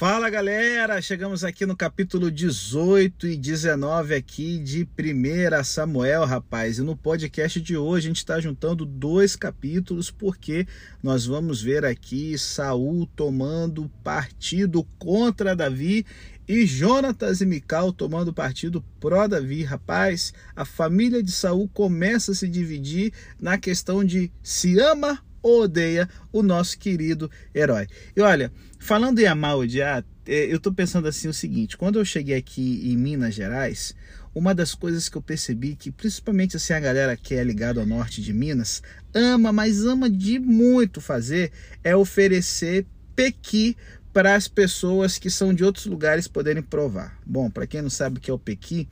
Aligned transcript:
Fala 0.00 0.30
galera, 0.30 1.02
chegamos 1.02 1.44
aqui 1.44 1.66
no 1.66 1.76
capítulo 1.76 2.30
18 2.30 3.26
e 3.26 3.36
19 3.36 4.14
aqui 4.14 4.58
de 4.58 4.88
1 4.98 5.62
Samuel, 5.62 6.24
rapaz. 6.24 6.78
E 6.78 6.82
no 6.82 6.96
podcast 6.96 7.60
de 7.60 7.76
hoje 7.76 8.06
a 8.06 8.08
gente 8.08 8.16
está 8.16 8.40
juntando 8.40 8.86
dois 8.86 9.36
capítulos 9.36 10.10
porque 10.10 10.66
nós 11.02 11.26
vamos 11.26 11.60
ver 11.60 11.84
aqui 11.84 12.38
Saul 12.38 13.04
tomando 13.14 13.90
partido 14.02 14.84
contra 14.98 15.54
Davi 15.54 16.06
e 16.48 16.64
Jonatas 16.64 17.42
e 17.42 17.44
Mical 17.44 17.92
tomando 17.92 18.32
partido 18.32 18.82
pró 18.98 19.28
Davi. 19.28 19.64
Rapaz, 19.64 20.32
a 20.56 20.64
família 20.64 21.22
de 21.22 21.30
Saul 21.30 21.68
começa 21.68 22.32
a 22.32 22.34
se 22.34 22.48
dividir 22.48 23.12
na 23.38 23.58
questão 23.58 24.02
de 24.02 24.32
se 24.42 24.80
ama 24.80 25.22
odeia 25.42 26.08
o 26.32 26.42
nosso 26.42 26.78
querido 26.78 27.30
herói. 27.54 27.86
E 28.16 28.20
olha, 28.20 28.52
falando 28.78 29.18
em 29.18 29.26
amar 29.26 29.56
odiar, 29.56 30.04
é, 30.26 30.52
eu 30.52 30.56
estou 30.56 30.72
pensando 30.72 31.08
assim 31.08 31.28
o 31.28 31.34
seguinte: 31.34 31.76
quando 31.76 31.98
eu 31.98 32.04
cheguei 32.04 32.36
aqui 32.36 32.90
em 32.90 32.96
Minas 32.96 33.34
Gerais, 33.34 33.94
uma 34.34 34.54
das 34.54 34.74
coisas 34.74 35.08
que 35.08 35.16
eu 35.16 35.22
percebi 35.22 35.74
que 35.74 35.90
principalmente 35.90 36.56
assim 36.56 36.72
a 36.72 36.80
galera 36.80 37.16
que 37.16 37.34
é 37.34 37.42
ligada 37.42 37.80
ao 37.80 37.86
norte 37.86 38.22
de 38.22 38.32
Minas 38.32 38.82
ama, 39.12 39.52
mas 39.52 39.84
ama 39.84 40.08
de 40.08 40.38
muito 40.38 41.00
fazer 41.00 41.50
é 41.82 41.96
oferecer 41.96 42.86
pequi 43.16 43.76
para 44.12 44.34
as 44.34 44.48
pessoas 44.48 45.18
que 45.18 45.30
são 45.30 45.54
de 45.54 45.64
outros 45.64 45.86
lugares 45.86 46.26
poderem 46.26 46.62
provar. 46.62 47.18
Bom, 47.24 47.50
para 47.50 47.66
quem 47.66 47.82
não 47.82 47.90
sabe 47.90 48.18
o 48.18 48.20
que 48.20 48.30
é 48.30 48.34
o 48.34 48.38
pequi, 48.38 48.88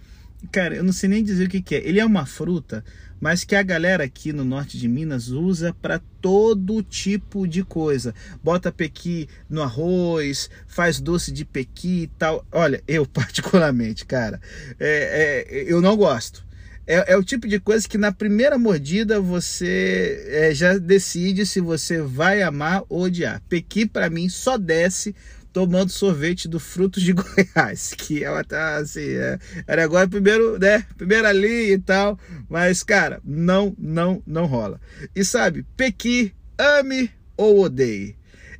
cara, 0.52 0.77
eu 0.77 0.84
não 0.84 0.92
sei 0.92 1.09
nem 1.09 1.23
dizer 1.23 1.47
o 1.47 1.51
que, 1.51 1.62
que 1.62 1.74
é. 1.74 1.87
Ele 1.87 2.01
é 2.01 2.05
uma 2.05 2.27
fruta 2.27 2.84
mas 3.20 3.45
que 3.45 3.56
a 3.56 3.62
galera 3.62 4.05
aqui 4.05 4.33
no 4.33 4.45
norte 4.45 4.78
de 4.78 4.88
Minas 4.88 5.28
usa 5.28 5.74
para 5.83 6.01
todo 6.20 6.83
tipo 6.83 7.47
de 7.47 7.64
coisa. 7.64 8.14
Bota 8.42 8.70
pequi 8.70 9.28
no 9.48 9.62
arroz, 9.62 10.48
faz 10.66 11.01
doce 11.01 11.33
de 11.33 11.45
pequi 11.45 12.02
e 12.02 12.06
tal. 12.06 12.47
Olha, 12.52 12.83
eu 12.87 13.05
particularmente, 13.06 14.06
cara, 14.06 14.41
é, 14.78 15.47
é, 15.48 15.64
eu 15.72 15.81
não 15.81 15.97
gosto. 15.97 16.47
É, 16.86 17.12
é, 17.12 17.16
o 17.19 17.22
tipo 17.22 17.47
de 17.47 17.61
coisa 17.61 17.86
que 17.86 17.98
na 17.98 18.11
primeira 18.11 18.56
mordida 18.56 19.20
você 19.20 20.25
é, 20.28 20.55
já 20.55 20.78
decide 20.78 21.44
se 21.44 21.61
você 21.61 22.00
vai 22.00 22.41
amar 22.41 22.83
ou 22.89 23.03
odiar. 23.03 23.42
Pequi 23.47 23.84
para 23.84 24.09
mim 24.09 24.28
só 24.28 24.56
desce 24.56 25.14
tomando 25.52 25.91
sorvete 25.91 26.48
do 26.48 26.60
Frutos 26.60 27.02
de 27.02 27.12
Goiás, 27.14 27.94
que 27.94 28.22
ela 28.22 28.44
tá 28.44 28.77
assim, 28.77 29.10
é, 29.10 29.38
era 29.66 29.84
agora 29.84 30.08
primeiro, 30.08 30.58
né, 30.58 30.84
primeiro 30.96 31.27
ali 31.27 31.72
e 31.72 31.78
tal, 31.78 32.18
mas 32.48 32.82
cara, 32.82 33.20
não, 33.24 33.74
não, 33.78 34.22
não 34.26 34.46
rola. 34.46 34.80
E 35.14 35.24
sabe, 35.24 35.66
Pequi, 35.76 36.32
ame 36.58 37.10
ou 37.36 37.60
odeie. 37.60 38.16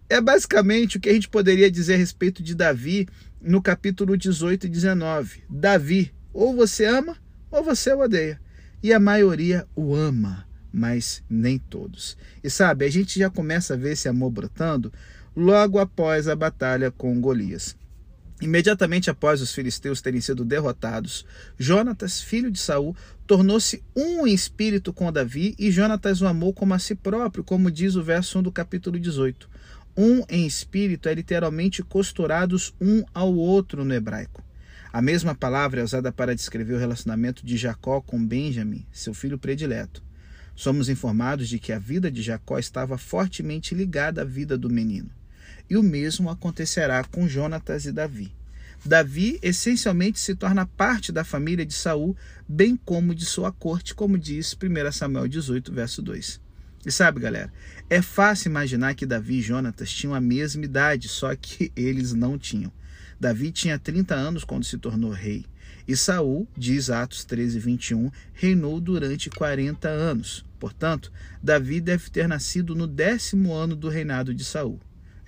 É 0.09 0.20
basicamente 0.20 0.97
o 0.97 1.00
que 1.00 1.11
a 1.11 1.12
gente 1.12 1.28
poderia 1.28 1.70
dizer 1.70 1.94
a 1.94 1.98
respeito 1.98 2.42
de 2.42 2.55
Davi 2.55 3.06
no 3.41 3.61
capítulo 3.61 4.16
18 4.16 4.66
e 4.66 4.70
19. 4.70 5.42
Davi, 5.50 6.12
ou 6.33 6.55
você 6.55 6.86
ama 6.86 7.16
ou 7.50 7.62
você 7.62 7.92
odeia. 7.92 8.41
E 8.83 8.92
a 8.92 9.00
maioria 9.00 9.66
o 9.75 9.94
ama, 9.94 10.47
mas 10.72 11.22
nem 11.28 11.59
todos. 11.59 12.16
E 12.42 12.48
sabe, 12.48 12.84
a 12.84 12.91
gente 12.91 13.19
já 13.19 13.28
começa 13.28 13.75
a 13.75 13.77
ver 13.77 13.92
esse 13.92 14.09
amor 14.09 14.31
brotando 14.31 14.92
logo 15.39 15.78
após 15.78 16.27
a 16.27 16.34
batalha 16.34 16.91
com 16.91 17.20
Golias. 17.20 17.77
Imediatamente 18.42 19.08
após 19.08 19.41
os 19.41 19.53
filisteus 19.53 20.00
terem 20.00 20.20
sido 20.20 20.44
derrotados, 20.44 21.25
Jonatas, 21.56 22.20
filho 22.20 22.50
de 22.50 22.58
Saul, 22.58 22.97
tornou-se 23.25 23.81
um 23.94 24.27
em 24.27 24.34
espírito 24.34 24.92
com 24.92 25.12
Davi 25.12 25.55
e 25.56 25.70
Jonatas 25.70 26.20
o 26.20 26.27
amou 26.27 26.53
como 26.53 26.75
a 26.75 26.78
si 26.81 26.97
próprio, 26.97 27.44
como 27.44 27.70
diz 27.70 27.94
o 27.94 28.03
verso 28.03 28.41
1 28.41 28.42
do 28.42 28.50
capítulo 28.50 28.98
18. 28.98 29.48
Um 29.97 30.25
em 30.28 30.44
espírito 30.44 31.09
é 31.09 31.14
literalmente 31.14 31.84
costurados 31.84 32.75
um 32.81 33.05
ao 33.14 33.33
outro 33.33 33.84
no 33.84 33.94
hebraico. 33.94 34.42
A 34.92 35.00
mesma 35.00 35.36
palavra 35.36 35.83
é 35.83 35.84
usada 35.84 36.11
para 36.11 36.34
descrever 36.34 36.75
o 36.75 36.78
relacionamento 36.78 37.47
de 37.47 37.56
Jacó 37.56 38.00
com 38.00 38.25
Benjamim, 38.25 38.84
seu 38.91 39.14
filho 39.14 39.39
predileto. 39.39 40.03
Somos 40.56 40.88
informados 40.88 41.48
de 41.48 41.60
que 41.60 41.72
a 41.72 41.78
vida 41.78 42.10
de 42.10 42.22
Jacó 42.22 42.59
estava 42.59 42.98
fortemente 42.98 43.72
ligada 43.72 44.22
à 44.22 44.25
vida 44.25 44.59
do 44.59 44.69
menino. 44.69 45.18
E 45.69 45.77
o 45.77 45.83
mesmo 45.83 46.31
acontecerá 46.31 47.05
com 47.05 47.29
Jonatas 47.29 47.84
e 47.84 47.93
Davi. 47.93 48.33
Davi 48.84 49.39
essencialmente 49.43 50.21
se 50.21 50.34
torna 50.34 50.65
parte 50.65 51.11
da 51.11 51.25
família 51.25 51.67
de 51.67 51.75
Saul, 51.75 52.17
bem 52.49 52.77
como 52.77 53.15
de 53.15 53.27
sua 53.27 53.51
corte, 53.51 53.95
como 53.95 54.17
diz 54.17 54.55
1 54.55 54.93
Samuel 54.93 55.28
18, 55.28 55.73
verso 55.73 56.01
2. 56.01 56.41
E 56.87 56.93
sabe, 56.93 57.21
galera, 57.21 57.53
é 57.91 58.01
fácil 58.01 58.51
imaginar 58.51 58.95
que 58.95 59.05
Davi 59.05 59.39
e 59.39 59.43
Jonatas 59.43 59.91
tinham 59.91 60.15
a 60.15 60.21
mesma 60.21 60.65
idade, 60.65 61.09
só 61.09 61.34
que 61.34 61.73
eles 61.77 62.12
não 62.12 62.39
tinham. 62.39 62.73
Davi 63.21 63.51
tinha 63.51 63.78
30 63.78 64.15
anos 64.15 64.45
quando 64.45 64.65
se 64.65 64.78
tornou 64.78 65.11
rei. 65.11 65.45
E 65.89 65.97
Saul, 65.97 66.47
diz 66.57 66.89
Atos 66.89 67.25
13, 67.25 67.59
21, 67.59 68.11
reinou 68.33 68.81
durante 68.81 69.28
40 69.28 69.89
anos. 69.89 70.45
Portanto, 70.59 71.11
Davi 71.43 71.81
deve 71.81 72.11
ter 72.11 72.28
nascido 72.28 72.75
no 72.75 72.87
décimo 72.87 73.53
ano 73.55 73.75
do 73.75 73.89
reinado 73.89 74.33
de 74.33 74.45
Saul. 74.45 74.78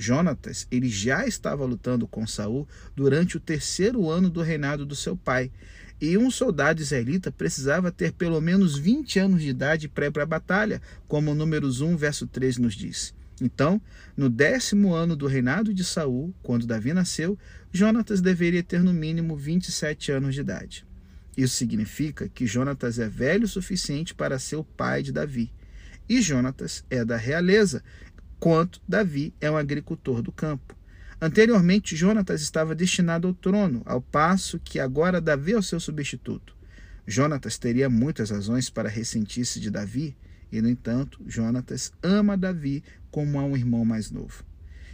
Jonatas, 0.00 0.66
ele 0.71 0.88
já 0.88 1.27
estava 1.27 1.65
lutando 1.65 2.09
com 2.09 2.27
Saul 2.27 2.66
durante 2.97 3.37
o 3.37 3.41
terceiro 3.41 4.09
ano 4.09 4.31
do 4.31 4.41
reinado 4.41 4.87
do 4.87 4.97
seu 4.97 5.15
pai. 5.15 5.53
E 6.00 6.16
um 6.16 6.31
soldado 6.31 6.81
israelita 6.81 7.31
precisava 7.31 7.93
ter 7.93 8.12
pelo 8.12 8.41
menos 8.41 8.78
20 8.78 9.19
anos 9.19 9.43
de 9.43 9.50
idade 9.50 9.88
pré 9.88 10.11
para 10.11 10.22
a 10.22 10.27
batalha, 10.27 10.81
como 11.06 11.34
Números 11.34 11.83
1, 11.83 11.99
verso 11.99 12.27
3 12.27 12.56
nos 12.56 12.75
diz. 12.75 13.15
Então, 13.43 13.81
no 14.16 14.31
décimo 14.31 14.94
ano 14.94 15.15
do 15.15 15.27
reinado 15.27 15.75
de 15.75 15.84
Saul, 15.84 16.34
quando 16.43 16.67
Davi 16.67 16.94
nasceu, 16.94 17.38
Jonatas 17.71 18.22
deveria 18.22 18.62
ter 18.62 18.82
no 18.82 18.94
mínimo 18.94 19.37
27 19.37 20.12
anos 20.12 20.34
de 20.34 20.41
idade. 20.41 20.87
Isso 21.37 21.56
significa 21.56 22.27
que 22.27 22.47
Jonatas 22.47 22.99
é 22.99 23.09
velho 23.09 23.44
o 23.44 23.49
suficiente 23.49 24.15
para 24.15 24.38
ser 24.38 24.56
o 24.56 24.65
pai 24.65 25.03
de 25.03 25.12
Davi. 25.12 25.53
E 26.09 26.21
Jonatas 26.21 26.84
é 26.91 27.05
da 27.05 27.17
realeza, 27.17 27.84
quanto 28.41 28.81
Davi 28.89 29.34
é 29.39 29.51
um 29.51 29.56
agricultor 29.56 30.23
do 30.23 30.33
campo. 30.33 30.75
Anteriormente, 31.21 31.95
Jonatas 31.95 32.41
estava 32.41 32.75
destinado 32.75 33.28
ao 33.28 33.34
trono, 33.34 33.83
ao 33.84 34.01
passo 34.01 34.59
que 34.59 34.81
agora 34.81 35.21
Davi 35.21 35.53
é 35.53 35.59
o 35.59 35.62
seu 35.62 35.78
substituto. 35.78 36.56
Jonatas 37.06 37.59
teria 37.59 37.91
muitas 37.91 38.31
razões 38.31 38.71
para 38.71 38.89
ressentir-se 38.89 39.61
de 39.61 39.71
Davi, 39.71 40.17
e, 40.50 40.62
no 40.62 40.69
entanto, 40.69 41.21
Jonatas 41.27 41.93
ama 42.03 42.37
Davi 42.37 42.83
como 43.11 43.39
a 43.39 43.45
um 43.45 43.55
irmão 43.55 43.84
mais 43.84 44.11
novo. 44.11 44.43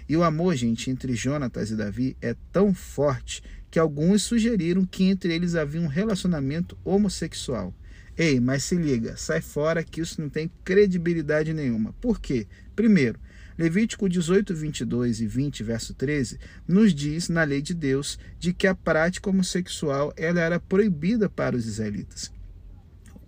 E 0.09 0.17
o 0.17 0.25
amor, 0.25 0.57
gente, 0.57 0.91
entre 0.91 1.15
Jonatas 1.15 1.71
e 1.71 1.77
Davi 1.77 2.17
é 2.21 2.35
tão 2.53 2.75
forte 2.75 3.43
que 3.71 3.79
alguns 3.79 4.23
sugeriram 4.23 4.85
que 4.85 5.05
entre 5.05 5.33
eles 5.33 5.55
havia 5.55 5.81
um 5.81 5.87
relacionamento 5.87 6.77
homossexual. 6.85 7.73
Ei, 8.17 8.41
mas 8.41 8.65
se 8.65 8.75
liga, 8.75 9.17
sai 9.17 9.41
fora 9.41 9.85
que 9.85 10.01
isso 10.01 10.21
não 10.21 10.29
tem 10.29 10.51
credibilidade 10.65 11.53
nenhuma. 11.53 11.93
Por 12.01 12.19
quê? 12.19 12.47
Primeiro, 12.75 13.19
Levítico 13.59 14.09
18, 14.09 14.55
22 14.55 15.21
e 15.21 15.27
20, 15.27 15.63
verso 15.63 15.95
13, 15.95 16.39
nos 16.69 16.95
diz 16.95 17.29
na 17.29 17.43
lei 17.43 17.63
de 17.63 17.73
Deus 17.73 18.19
de 18.39 18.53
que 18.53 18.67
a 18.67 18.75
prática 18.75 19.31
homossexual 19.31 20.13
ela 20.17 20.41
era 20.41 20.61
proibida 20.61 21.29
para 21.29 21.57
os 21.57 21.67
israelitas. 21.67 22.33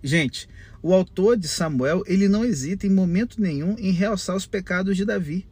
Gente, 0.03 0.49
o 0.83 0.93
autor 0.93 1.37
de 1.37 1.49
Samuel 1.49 2.03
ele 2.07 2.29
não 2.29 2.45
hesita 2.45 2.87
em 2.87 2.91
momento 2.91 3.41
nenhum 3.41 3.75
em 3.79 3.91
realçar 3.91 4.37
os 4.37 4.47
pecados 4.47 4.97
de 4.97 5.05
Davi. 5.05 5.47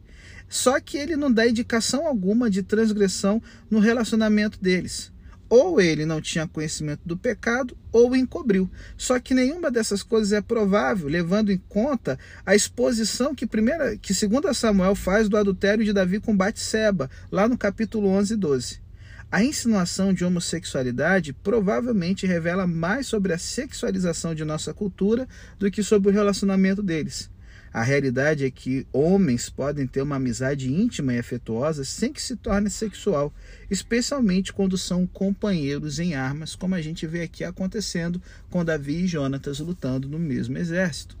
Só 0.47 0.79
que 0.79 0.97
ele 0.97 1.17
não 1.17 1.31
dá 1.31 1.47
indicação 1.47 2.07
alguma 2.07 2.49
de 2.49 2.63
transgressão 2.63 3.41
no 3.69 3.79
relacionamento 3.79 4.61
deles 4.61 5.11
ou 5.49 5.79
ele 5.79 6.05
não 6.05 6.21
tinha 6.21 6.47
conhecimento 6.47 7.01
do 7.05 7.17
pecado 7.17 7.77
ou 7.91 8.15
encobriu. 8.15 8.69
Só 8.97 9.19
que 9.19 9.33
nenhuma 9.33 9.71
dessas 9.71 10.03
coisas 10.03 10.33
é 10.33 10.41
provável, 10.41 11.07
levando 11.07 11.51
em 11.51 11.61
conta 11.69 12.19
a 12.45 12.55
exposição 12.55 13.33
que 13.33 13.45
primeira, 13.45 13.97
que 13.97 14.13
segunda 14.13 14.53
Samuel 14.53 14.95
faz 14.95 15.29
do 15.29 15.37
adultério 15.37 15.85
de 15.85 15.93
Davi 15.93 16.19
com 16.19 16.35
Batseba, 16.35 17.09
lá 17.31 17.47
no 17.47 17.57
capítulo 17.57 18.09
11 18.09 18.33
e 18.33 18.37
12. 18.37 18.87
A 19.29 19.43
insinuação 19.43 20.13
de 20.13 20.23
homossexualidade 20.23 21.33
provavelmente 21.33 22.25
revela 22.25 22.65
mais 22.65 23.07
sobre 23.07 23.33
a 23.33 23.37
sexualização 23.37 24.33
de 24.33 24.45
nossa 24.45 24.73
cultura 24.73 25.27
do 25.59 25.69
que 25.69 25.83
sobre 25.83 26.09
o 26.09 26.13
relacionamento 26.13 26.81
deles. 26.81 27.29
A 27.77 27.83
realidade 27.83 28.43
é 28.43 28.49
que 28.49 28.87
homens 28.91 29.51
podem 29.51 29.85
ter 29.85 30.01
uma 30.01 30.15
amizade 30.15 30.67
íntima 30.67 31.13
e 31.13 31.19
afetuosa 31.19 31.85
sem 31.85 32.11
que 32.11 32.19
se 32.19 32.35
torne 32.35 32.71
sexual, 32.71 33.31
especialmente 33.69 34.51
quando 34.51 34.75
são 34.79 35.05
companheiros 35.05 35.99
em 35.99 36.15
armas, 36.15 36.55
como 36.55 36.73
a 36.73 36.81
gente 36.81 37.05
vê 37.05 37.21
aqui 37.21 37.43
acontecendo 37.43 38.19
com 38.49 38.65
Davi 38.65 39.03
e 39.03 39.07
Jonatas 39.07 39.59
lutando 39.59 40.09
no 40.09 40.17
mesmo 40.17 40.57
exército. 40.57 41.15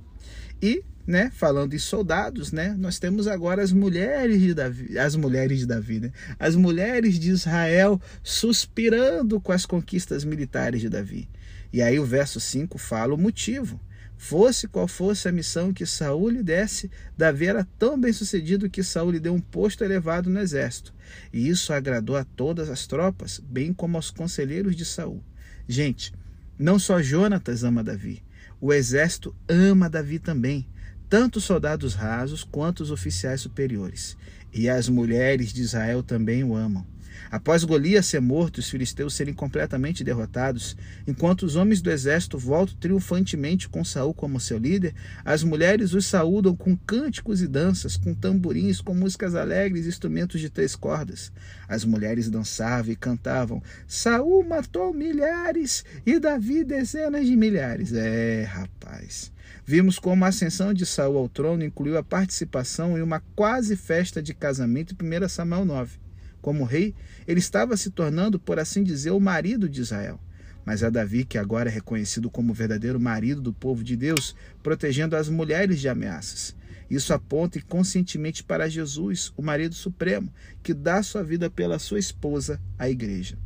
E, 0.59 0.83
né, 1.05 1.29
falando 1.31 1.75
em 1.75 1.77
soldados, 1.77 2.51
né, 2.51 2.75
nós 2.75 2.97
temos 2.97 3.27
agora 3.27 3.61
as 3.61 3.71
mulheres 3.71 4.41
de 4.41 4.55
Davi, 4.55 4.97
as 4.97 5.15
mulheres 5.15 5.59
de 5.59 5.67
Davi, 5.67 5.99
né, 5.99 6.11
as 6.39 6.55
mulheres 6.55 7.19
de 7.19 7.29
Israel 7.29 8.01
suspirando 8.23 9.39
com 9.39 9.51
as 9.51 9.63
conquistas 9.63 10.23
militares 10.23 10.81
de 10.81 10.89
Davi. 10.89 11.29
E 11.71 11.83
aí 11.83 11.99
o 11.99 12.03
verso 12.03 12.39
5 12.39 12.79
fala 12.79 13.13
o 13.13 13.17
motivo 13.17 13.79
Fosse 14.17 14.67
qual 14.67 14.87
fosse 14.87 15.29
a 15.29 15.31
missão 15.31 15.71
que 15.71 15.85
Saul 15.85 16.29
lhe 16.29 16.43
desse, 16.43 16.89
Davi 17.15 17.45
era 17.45 17.67
tão 17.77 17.99
bem 17.99 18.11
sucedido 18.11 18.69
que 18.69 18.83
Saul 18.83 19.11
lhe 19.11 19.19
deu 19.19 19.33
um 19.33 19.39
posto 19.39 19.83
elevado 19.83 20.29
no 20.29 20.39
exército. 20.39 20.93
E 21.31 21.47
isso 21.47 21.71
agradou 21.71 22.17
a 22.17 22.23
todas 22.23 22.69
as 22.69 22.87
tropas, 22.87 23.39
bem 23.39 23.71
como 23.71 23.95
aos 23.95 24.09
conselheiros 24.09 24.75
de 24.75 24.83
Saul. 24.83 25.23
Gente, 25.67 26.11
não 26.57 26.79
só 26.79 27.01
Jonatas 27.01 27.63
ama 27.63 27.83
Davi, 27.83 28.23
o 28.59 28.73
exército 28.73 29.35
ama 29.47 29.87
Davi 29.87 30.17
também, 30.17 30.67
tanto 31.07 31.37
os 31.37 31.43
soldados 31.43 31.93
rasos 31.93 32.43
quanto 32.43 32.81
os 32.81 32.89
oficiais 32.89 33.41
superiores. 33.41 34.17
E 34.51 34.67
as 34.67 34.89
mulheres 34.89 35.53
de 35.53 35.61
Israel 35.61 36.01
também 36.01 36.43
o 36.43 36.55
amam. 36.55 36.85
Após 37.29 37.63
Golias 37.63 38.05
ser 38.05 38.21
morto 38.21 38.59
os 38.59 38.69
filisteus 38.69 39.13
serem 39.13 39.33
completamente 39.33 40.03
derrotados, 40.03 40.75
enquanto 41.07 41.43
os 41.43 41.55
homens 41.55 41.81
do 41.81 41.91
exército 41.91 42.37
voltam 42.37 42.75
triunfantemente 42.79 43.67
com 43.67 43.83
Saul 43.83 44.13
como 44.13 44.39
seu 44.39 44.57
líder, 44.57 44.93
as 45.25 45.43
mulheres 45.43 45.93
os 45.93 46.05
saúdam 46.05 46.55
com 46.55 46.75
cânticos 46.75 47.41
e 47.41 47.47
danças, 47.47 47.97
com 47.97 48.13
tamborins, 48.13 48.81
com 48.81 48.93
músicas 48.93 49.35
alegres 49.35 49.85
e 49.85 49.89
instrumentos 49.89 50.39
de 50.39 50.49
três 50.49 50.75
cordas. 50.75 51.31
As 51.67 51.83
mulheres 51.83 52.29
dançavam 52.29 52.91
e 52.91 52.95
cantavam: 52.95 53.61
Saul 53.87 54.43
matou 54.43 54.93
milhares 54.93 55.83
e 56.05 56.19
Davi 56.19 56.63
dezenas 56.63 57.25
de 57.25 57.35
milhares. 57.35 57.93
É, 57.93 58.43
rapaz. 58.43 59.31
Vimos 59.65 59.99
como 59.99 60.23
a 60.23 60.29
ascensão 60.29 60.73
de 60.73 60.85
Saul 60.85 61.17
ao 61.17 61.27
trono 61.27 61.63
incluiu 61.63 61.97
a 61.97 62.03
participação 62.03 62.97
em 62.97 63.01
uma 63.01 63.21
quase 63.35 63.75
festa 63.75 64.21
de 64.21 64.33
casamento 64.33 64.95
em 64.95 65.25
1 65.25 65.27
Samuel 65.27 65.65
9. 65.65 66.06
Como 66.47 66.63
rei, 66.63 66.95
ele 67.27 67.41
estava 67.41 67.75
se 67.75 67.91
tornando, 67.91 68.39
por 68.39 68.57
assim 68.57 68.81
dizer, 68.81 69.11
o 69.11 69.19
marido 69.19 69.67
de 69.67 69.81
Israel. 69.81 70.17
Mas 70.65 70.81
é 70.81 70.89
Davi 70.89 71.25
que 71.25 71.37
agora 71.37 71.69
é 71.69 71.73
reconhecido 71.73 72.29
como 72.29 72.53
o 72.53 72.55
verdadeiro 72.55 72.97
marido 73.01 73.41
do 73.41 73.51
povo 73.51 73.83
de 73.83 73.97
Deus, 73.97 74.33
protegendo 74.63 75.17
as 75.17 75.27
mulheres 75.27 75.81
de 75.81 75.89
ameaças. 75.89 76.55
Isso 76.89 77.13
aponta 77.13 77.57
inconscientemente 77.57 78.45
para 78.45 78.69
Jesus, 78.69 79.33
o 79.35 79.41
marido 79.41 79.75
supremo, 79.75 80.33
que 80.63 80.73
dá 80.73 81.03
sua 81.03 81.21
vida 81.21 81.49
pela 81.49 81.79
sua 81.79 81.99
esposa, 81.99 82.61
a 82.79 82.89
igreja. 82.89 83.37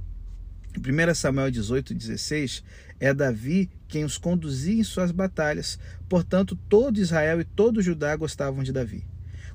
Em 0.78 0.80
1 0.80 1.16
Samuel 1.16 1.50
18, 1.50 1.96
16, 1.96 2.64
é 3.00 3.12
Davi 3.16 3.68
quem 3.88 4.06
os 4.06 4.20
conduzia 4.20 4.80
em 4.80 4.84
suas 4.84 5.10
batalhas, 5.10 5.80
portanto, 6.08 6.56
todo 6.70 7.00
Israel 7.00 7.42
e 7.42 7.46
todo 7.46 7.82
Judá 7.82 8.16
gostavam 8.16 8.62
de 8.62 8.72
Davi. 8.72 9.11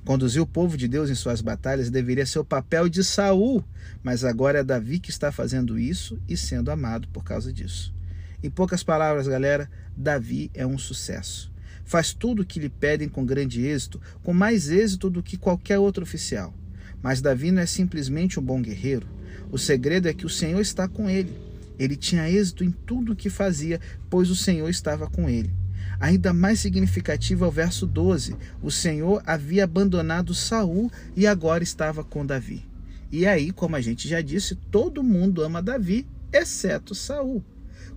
Conduzir 0.06 0.41
o 0.41 0.47
povo 0.47 0.76
de 0.76 0.87
Deus 0.87 1.11
em 1.11 1.17
suas 1.17 1.41
batalhas 1.41 1.91
deveria 1.91 2.25
ser 2.25 2.38
o 2.38 2.44
papel 2.44 2.88
de 2.88 3.03
Saul, 3.03 3.64
mas 4.05 4.23
agora 4.23 4.61
é 4.61 4.62
Davi 4.62 5.00
que 5.00 5.11
está 5.11 5.32
fazendo 5.32 5.76
isso 5.76 6.17
e 6.29 6.37
sendo 6.37 6.70
amado 6.70 7.08
por 7.08 7.25
causa 7.25 7.53
disso. 7.53 7.93
Em 8.41 8.49
poucas 8.49 8.85
palavras, 8.85 9.26
galera, 9.26 9.69
Davi 9.97 10.49
é 10.55 10.64
um 10.64 10.79
sucesso. 10.79 11.53
Faz 11.85 12.12
tudo 12.12 12.43
o 12.43 12.44
que 12.47 12.61
lhe 12.61 12.69
pedem 12.69 13.08
com 13.08 13.26
grande 13.26 13.67
êxito, 13.67 14.00
com 14.23 14.32
mais 14.32 14.70
êxito 14.70 15.11
do 15.11 15.25
que 15.25 15.37
qualquer 15.37 15.81
outro 15.81 16.05
oficial. 16.05 16.55
Mas 17.03 17.20
Davi 17.20 17.50
não 17.50 17.62
é 17.62 17.67
simplesmente 17.67 18.38
um 18.38 18.44
bom 18.44 18.62
guerreiro. 18.62 19.08
O 19.50 19.58
segredo 19.58 20.06
é 20.06 20.14
que 20.14 20.25
o 20.25 20.31
Senhor 20.31 20.61
está 20.61 20.87
com 20.87 21.11
ele. 21.11 21.37
Ele 21.81 21.97
tinha 21.97 22.31
êxito 22.31 22.62
em 22.62 22.70
tudo 22.70 23.11
o 23.11 23.17
que 23.17 23.29
fazia, 23.29 23.81
pois 24.08 24.31
o 24.31 24.37
Senhor 24.37 24.69
estava 24.69 25.11
com 25.11 25.29
ele. 25.29 25.53
Ainda 25.98 26.32
mais 26.32 26.60
significativo 26.60 27.44
é 27.44 27.48
o 27.48 27.50
verso 27.50 27.87
12. 27.87 28.37
O 28.62 28.70
Senhor 28.70 29.22
havia 29.26 29.64
abandonado 29.64 30.34
Saul 30.34 30.90
e 31.14 31.26
agora 31.26 31.64
estava 31.64 32.04
com 32.04 32.25
Davi. 32.25 32.64
E 33.10 33.26
aí, 33.26 33.50
como 33.50 33.76
a 33.76 33.81
gente 33.81 34.08
já 34.08 34.20
disse, 34.20 34.54
todo 34.54 35.02
mundo 35.02 35.43
ama 35.43 35.62
Davi, 35.62 36.06
exceto 36.32 36.94
Saul. 36.94 37.44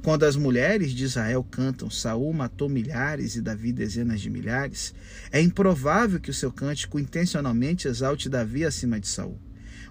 Quando 0.02 0.24
as 0.24 0.38
mulheres 0.38 0.92
de 0.92 1.04
Israel 1.04 1.44
cantam 1.44 1.90
Saul 1.90 2.32
matou 2.32 2.70
milhares 2.70 3.36
e 3.36 3.42
Davi 3.42 3.74
dezenas 3.74 4.22
de 4.22 4.30
milhares, 4.30 4.94
é 5.30 5.42
improvável 5.42 6.22
que 6.22 6.30
o 6.30 6.34
seu 6.34 6.52
cântico 6.52 7.00
intencionalmente 7.00 7.88
exalte 7.88 8.30
Davi 8.30 8.64
acima 8.64 9.00
de 9.00 9.08
Saul. 9.08 9.38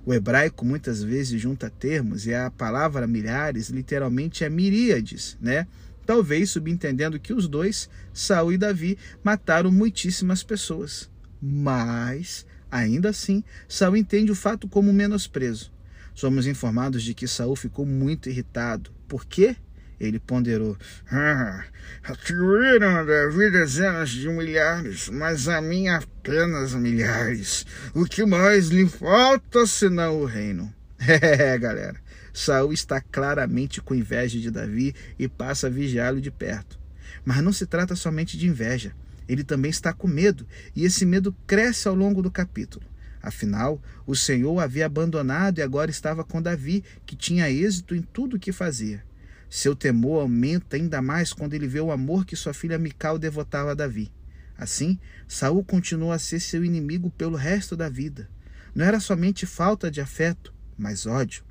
O 0.06 0.14
hebraico 0.14 0.64
muitas 0.64 1.02
vezes 1.02 1.38
junta 1.38 1.68
termos 1.68 2.26
e 2.26 2.34
a 2.34 2.50
palavra 2.50 3.06
milhares 3.06 3.68
literalmente 3.68 4.44
é 4.44 4.48
miríades, 4.48 5.36
né? 5.38 5.66
Talvez 6.08 6.48
subentendendo 6.48 7.20
que 7.20 7.34
os 7.34 7.46
dois, 7.46 7.86
Saul 8.14 8.54
e 8.54 8.56
Davi, 8.56 8.96
mataram 9.22 9.70
muitíssimas 9.70 10.42
pessoas. 10.42 11.10
Mas, 11.38 12.46
ainda 12.70 13.10
assim, 13.10 13.44
Saul 13.68 13.94
entende 13.94 14.32
o 14.32 14.34
fato 14.34 14.66
como 14.66 14.90
menosprezo. 14.90 15.70
Somos 16.14 16.46
informados 16.46 17.02
de 17.02 17.12
que 17.12 17.28
Saul 17.28 17.54
ficou 17.54 17.84
muito 17.84 18.30
irritado. 18.30 18.90
Por 19.06 19.26
quê? 19.26 19.54
Ele 20.00 20.18
ponderou: 20.18 20.78
ah, 21.12 21.64
Atribuíram 22.02 22.96
a 22.96 23.04
Davi 23.04 23.50
dezenas 23.50 24.08
de 24.08 24.30
milhares, 24.30 25.10
mas 25.10 25.46
a 25.46 25.60
mim 25.60 25.88
apenas 25.88 26.72
milhares. 26.72 27.66
O 27.92 28.06
que 28.06 28.24
mais 28.24 28.68
lhe 28.68 28.88
falta 28.88 29.66
senão 29.66 30.22
o 30.22 30.24
reino? 30.24 30.72
É, 31.06 31.58
galera. 31.58 32.07
Saul 32.32 32.72
está 32.72 33.00
claramente 33.00 33.80
com 33.80 33.94
inveja 33.94 34.38
de 34.38 34.50
Davi 34.50 34.94
e 35.18 35.28
passa 35.28 35.66
a 35.66 35.70
vigiá-lo 35.70 36.20
de 36.20 36.30
perto. 36.30 36.78
Mas 37.24 37.42
não 37.42 37.52
se 37.52 37.66
trata 37.66 37.96
somente 37.96 38.36
de 38.36 38.46
inveja. 38.46 38.94
Ele 39.28 39.44
também 39.44 39.70
está 39.70 39.92
com 39.92 40.08
medo, 40.08 40.46
e 40.74 40.84
esse 40.84 41.04
medo 41.04 41.34
cresce 41.46 41.86
ao 41.86 41.94
longo 41.94 42.22
do 42.22 42.30
capítulo. 42.30 42.86
Afinal, 43.22 43.82
o 44.06 44.14
Senhor 44.14 44.58
havia 44.60 44.86
abandonado 44.86 45.58
e 45.58 45.62
agora 45.62 45.90
estava 45.90 46.24
com 46.24 46.40
Davi, 46.40 46.82
que 47.04 47.16
tinha 47.16 47.50
êxito 47.50 47.94
em 47.94 48.00
tudo 48.00 48.36
o 48.36 48.38
que 48.38 48.52
fazia. 48.52 49.04
Seu 49.50 49.74
temor 49.74 50.22
aumenta 50.22 50.76
ainda 50.76 51.02
mais 51.02 51.32
quando 51.32 51.54
ele 51.54 51.66
vê 51.66 51.80
o 51.80 51.90
amor 51.90 52.24
que 52.24 52.36
sua 52.36 52.54
filha 52.54 52.78
Mical 52.78 53.18
devotava 53.18 53.72
a 53.72 53.74
Davi. 53.74 54.10
Assim, 54.56 54.98
Saul 55.26 55.64
continua 55.64 56.16
a 56.16 56.18
ser 56.18 56.40
seu 56.40 56.64
inimigo 56.64 57.10
pelo 57.10 57.36
resto 57.36 57.76
da 57.76 57.88
vida. 57.88 58.28
Não 58.74 58.84
era 58.84 59.00
somente 59.00 59.46
falta 59.46 59.90
de 59.90 60.00
afeto, 60.00 60.52
mas 60.76 61.06
ódio. 61.06 61.44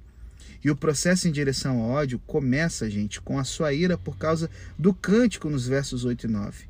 E 0.63 0.71
o 0.71 0.75
processo 0.75 1.27
em 1.27 1.31
direção 1.31 1.79
ao 1.79 1.89
ódio 1.89 2.19
começa, 2.25 2.89
gente, 2.89 3.21
com 3.21 3.39
a 3.39 3.43
sua 3.43 3.73
ira 3.73 3.97
por 3.97 4.17
causa 4.17 4.49
do 4.77 4.93
cântico 4.93 5.49
nos 5.49 5.67
versos 5.67 6.05
8 6.05 6.25
e 6.25 6.29
9. 6.29 6.65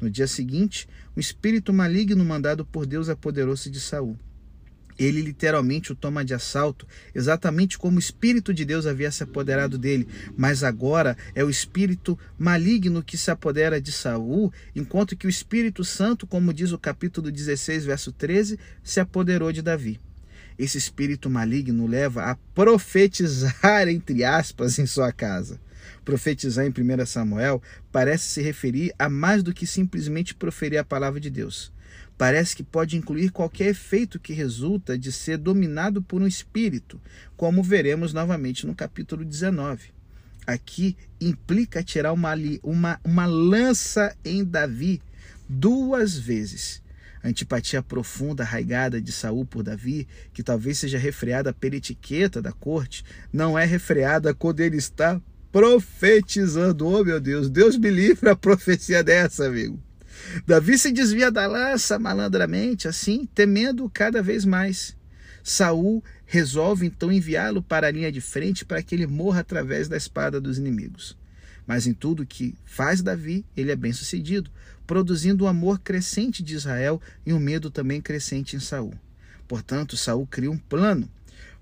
No 0.00 0.10
dia 0.10 0.26
seguinte, 0.26 0.88
o 1.14 1.20
espírito 1.20 1.72
maligno 1.72 2.24
mandado 2.24 2.64
por 2.64 2.86
Deus 2.86 3.08
apoderou-se 3.08 3.70
de 3.70 3.80
Saul. 3.80 4.18
Ele 4.98 5.22
literalmente 5.22 5.92
o 5.92 5.94
toma 5.94 6.24
de 6.24 6.34
assalto, 6.34 6.86
exatamente 7.14 7.78
como 7.78 7.96
o 7.96 8.00
Espírito 8.00 8.52
de 8.52 8.64
Deus 8.64 8.86
havia 8.86 9.10
se 9.10 9.22
apoderado 9.22 9.78
dele. 9.78 10.06
Mas 10.36 10.62
agora 10.62 11.16
é 11.34 11.42
o 11.42 11.50
Espírito 11.50 12.18
maligno 12.38 13.02
que 13.02 13.16
se 13.16 13.30
apodera 13.30 13.80
de 13.80 13.90
Saul, 13.90 14.52
enquanto 14.76 15.16
que 15.16 15.26
o 15.26 15.30
Espírito 15.30 15.84
Santo, 15.84 16.26
como 16.26 16.52
diz 16.52 16.72
o 16.72 16.78
capítulo 16.78 17.30
16, 17.30 17.84
verso 17.84 18.12
13, 18.12 18.58
se 18.82 19.00
apoderou 19.00 19.50
de 19.50 19.62
Davi 19.62 20.00
esse 20.58 20.78
espírito 20.78 21.30
maligno 21.30 21.86
leva 21.86 22.24
a 22.24 22.36
profetizar, 22.54 23.88
entre 23.88 24.24
aspas, 24.24 24.78
em 24.78 24.86
sua 24.86 25.12
casa. 25.12 25.60
Profetizar 26.04 26.66
em 26.66 26.70
1 26.70 27.06
Samuel 27.06 27.62
parece 27.90 28.26
se 28.26 28.42
referir 28.42 28.92
a 28.98 29.08
mais 29.08 29.42
do 29.42 29.54
que 29.54 29.66
simplesmente 29.66 30.34
proferir 30.34 30.78
a 30.78 30.84
palavra 30.84 31.20
de 31.20 31.30
Deus. 31.30 31.72
Parece 32.18 32.54
que 32.54 32.62
pode 32.62 32.96
incluir 32.96 33.30
qualquer 33.30 33.68
efeito 33.68 34.20
que 34.20 34.32
resulta 34.32 34.98
de 34.98 35.10
ser 35.10 35.38
dominado 35.38 36.02
por 36.02 36.20
um 36.20 36.26
espírito, 36.26 37.00
como 37.36 37.62
veremos 37.62 38.12
novamente 38.12 38.66
no 38.66 38.74
capítulo 38.74 39.24
19. 39.24 39.92
Aqui 40.46 40.96
implica 41.20 41.82
tirar 41.82 42.12
uma, 42.12 42.32
uma, 42.62 43.00
uma 43.04 43.26
lança 43.26 44.14
em 44.24 44.44
Davi 44.44 45.00
duas 45.48 46.18
vezes 46.18 46.81
antipatia 47.24 47.82
profunda 47.82 48.42
arraigada 48.42 49.00
de 49.00 49.12
Saul 49.12 49.44
por 49.44 49.62
Davi, 49.62 50.08
que 50.32 50.42
talvez 50.42 50.78
seja 50.78 50.98
refreada 50.98 51.52
pela 51.52 51.76
etiqueta 51.76 52.42
da 52.42 52.52
corte, 52.52 53.04
não 53.32 53.58
é 53.58 53.64
refreada 53.64 54.34
quando 54.34 54.60
ele 54.60 54.76
está 54.76 55.20
profetizando. 55.52 56.86
Oh, 56.86 57.04
meu 57.04 57.20
Deus, 57.20 57.48
Deus 57.48 57.76
me 57.76 57.90
livre 57.90 58.28
a 58.30 58.36
profecia 58.36 59.04
dessa, 59.04 59.46
amigo. 59.46 59.78
Davi 60.46 60.78
se 60.78 60.92
desvia 60.92 61.30
da 61.30 61.46
lança 61.46 61.98
malandramente, 61.98 62.88
assim, 62.88 63.28
temendo 63.34 63.88
cada 63.92 64.22
vez 64.22 64.44
mais. 64.44 64.96
Saul 65.42 66.02
resolve 66.24 66.86
então 66.86 67.12
enviá-lo 67.12 67.62
para 67.62 67.88
a 67.88 67.90
linha 67.90 68.10
de 68.10 68.20
frente 68.20 68.64
para 68.64 68.82
que 68.82 68.94
ele 68.94 69.06
morra 69.06 69.40
através 69.40 69.88
da 69.88 69.96
espada 69.96 70.40
dos 70.40 70.58
inimigos. 70.58 71.18
Mas 71.66 71.86
em 71.86 71.92
tudo 71.92 72.26
que 72.26 72.54
faz 72.64 73.02
Davi, 73.02 73.44
ele 73.56 73.70
é 73.70 73.76
bem 73.76 73.92
sucedido, 73.92 74.50
produzindo 74.92 75.44
o 75.44 75.46
um 75.46 75.50
amor 75.50 75.78
crescente 75.78 76.42
de 76.42 76.54
Israel 76.54 77.00
e 77.24 77.32
um 77.32 77.38
medo 77.38 77.70
também 77.70 77.98
crescente 77.98 78.56
em 78.56 78.60
Saul. 78.60 78.92
Portanto, 79.48 79.96
Saul 79.96 80.26
cria 80.26 80.50
um 80.50 80.58
plano. 80.58 81.08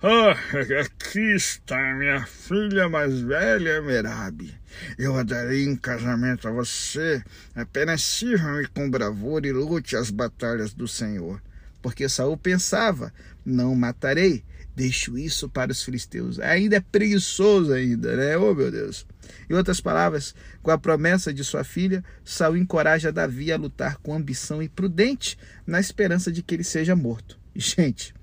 Ah, 0.02 0.34
aqui 0.80 1.36
está 1.36 1.76
minha 1.94 2.26
filha 2.26 2.88
mais 2.88 3.20
velha, 3.20 3.80
Merabe. 3.82 4.52
Eu 4.98 5.16
a 5.16 5.22
darei 5.22 5.64
em 5.64 5.76
casamento 5.76 6.48
a 6.48 6.50
você. 6.50 7.22
Apenas 7.54 8.02
sirva-me 8.02 8.66
com 8.66 8.90
bravura 8.90 9.46
e 9.46 9.52
lute 9.52 9.94
as 9.94 10.10
batalhas 10.10 10.74
do 10.74 10.88
Senhor. 10.88 11.40
Porque 11.80 12.08
Saul 12.08 12.36
pensava: 12.36 13.14
não 13.46 13.76
matarei, 13.76 14.42
Deixo 14.74 15.18
isso 15.18 15.48
para 15.48 15.72
os 15.72 15.82
filisteus. 15.82 16.40
Ainda 16.40 16.76
é 16.76 16.80
preguiçoso 16.80 17.72
ainda, 17.72 18.16
né? 18.16 18.36
Oh, 18.36 18.54
meu 18.54 18.70
Deus. 18.70 19.06
Em 19.48 19.54
outras 19.54 19.80
palavras, 19.80 20.34
com 20.62 20.70
a 20.70 20.78
promessa 20.78 21.32
de 21.32 21.44
sua 21.44 21.64
filha, 21.64 22.04
Saul 22.24 22.56
encoraja 22.56 23.12
Davi 23.12 23.52
a 23.52 23.56
lutar 23.56 23.96
com 23.98 24.14
ambição 24.14 24.62
e 24.62 24.68
prudente, 24.68 25.38
na 25.66 25.80
esperança 25.80 26.30
de 26.30 26.42
que 26.42 26.54
ele 26.54 26.64
seja 26.64 26.96
morto. 26.96 27.38
Gente, 27.54 28.14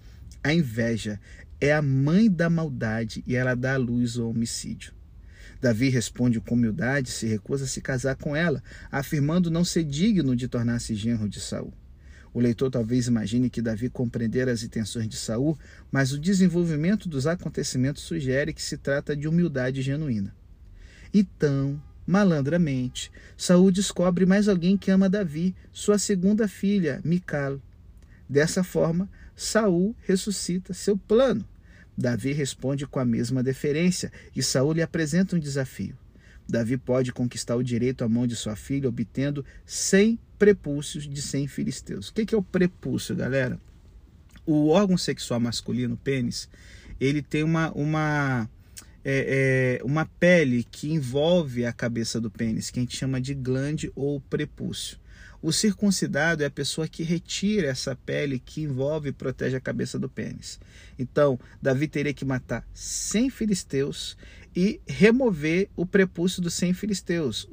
a 0.44 0.54
inveja 0.54 1.20
é 1.60 1.74
a 1.74 1.82
mãe 1.82 2.30
da 2.30 2.50
maldade 2.50 3.24
e 3.28 3.36
ela 3.36 3.56
dá 3.56 3.74
à 3.74 3.78
luz 3.78 4.18
ao 4.18 4.30
homicídio. 4.30 4.94
Davi 5.60 5.90
responde 5.90 6.40
com 6.40 6.54
humildade, 6.54 7.10
se 7.10 7.26
recusa 7.26 7.66
a 7.66 7.68
se 7.68 7.82
casar 7.82 8.16
com 8.16 8.36
ela, 8.36 8.64
afirmando 8.92 9.50
não 9.50 9.66
ser 9.66 9.84
digno 9.84 10.36
de 10.36 10.48
tornar-se 10.48 10.94
genro 10.94 11.28
de 11.28 11.40
Saul. 11.40 11.74
O 12.34 12.40
leitor 12.40 12.70
talvez 12.70 13.08
imagine 13.08 13.50
que 13.50 13.64
Davi 13.64 13.90
compreendera 13.90 14.52
as 14.52 14.62
intenções 14.62 15.08
de 15.08 15.16
Saul, 15.16 15.58
mas 15.92 16.12
o 16.12 16.20
desenvolvimento 16.20 17.10
dos 17.10 17.26
acontecimentos 17.26 18.04
sugere 18.04 18.54
que 18.54 18.62
se 18.62 18.78
trata 18.78 19.16
de 19.16 19.28
humildade 19.28 19.82
genuína. 19.82 20.36
Então, 21.14 21.82
malandramente, 22.06 23.12
Saul 23.36 23.72
descobre 23.72 24.26
mais 24.26 24.48
alguém 24.48 24.78
que 24.78 24.92
ama 24.92 25.10
Davi, 25.10 25.56
sua 25.72 25.98
segunda 25.98 26.48
filha, 26.48 27.02
Mical. 27.04 27.62
Dessa 28.30 28.64
forma, 28.64 29.10
Saul 29.36 29.96
ressuscita 30.02 30.74
seu 30.74 30.98
plano. 30.98 31.46
Davi 31.98 32.32
responde 32.32 32.86
com 32.86 33.00
a 33.00 33.06
mesma 33.06 33.42
deferência 33.42 34.12
e 34.36 34.44
Saul 34.44 34.74
lhe 34.74 34.82
apresenta 34.82 35.36
um 35.36 35.40
desafio. 35.40 35.98
Davi 36.48 36.78
pode 36.78 37.12
conquistar 37.12 37.56
o 37.56 37.64
direito 37.64 38.04
à 38.04 38.10
mão 38.10 38.26
de 38.26 38.36
sua 38.36 38.56
filha, 38.56 38.88
obtendo 38.88 39.44
100 39.66 40.18
prepúcios 40.40 41.08
de 41.08 41.22
100 41.22 41.48
filisteus. 41.48 42.10
O 42.10 42.14
que 42.14 42.34
é 42.34 42.38
o 42.38 42.44
prepúcio, 42.44 43.16
galera? 43.16 43.60
O 44.46 44.70
órgão 44.70 44.98
sexual 44.98 45.40
masculino, 45.40 45.96
o 45.96 45.98
pênis, 45.98 46.48
ele 47.00 47.22
tem 47.22 47.44
uma, 47.44 47.72
uma 47.72 48.50
é, 49.10 49.80
é, 49.80 49.86
uma 49.86 50.06
pele 50.06 50.68
que 50.70 50.92
envolve 50.92 51.66
a 51.66 51.72
cabeça 51.72 52.20
do 52.20 52.30
pênis, 52.30 52.70
que 52.70 52.78
a 52.78 52.82
gente 52.82 52.98
chama 52.98 53.22
de 53.22 53.34
glande 53.34 53.90
ou 53.96 54.20
prepúcio. 54.20 54.98
O 55.42 55.54
circuncidado 55.54 56.44
é 56.44 56.48
a 56.48 56.52
pessoa 56.52 56.90
que 56.90 57.04
retira 57.04 57.70
essa 57.70 57.96
pele 57.96 58.38
que 58.38 58.64
envolve 58.64 59.08
e 59.08 59.14
protege 59.14 59.56
a 59.56 59.62
cabeça 59.62 59.98
do 59.98 60.10
pênis. 60.10 60.60
Então, 61.00 61.40
Davi 61.62 61.88
teria 61.88 62.14
que 62.14 62.26
matar 62.26 62.68
100 62.74 63.30
filisteus 63.30 64.18
e 64.60 64.82
remover 64.88 65.70
o 65.76 65.86
prepúcio 65.86 66.42
dos 66.42 66.56
100 66.56 66.74
filisteus. 66.74 67.48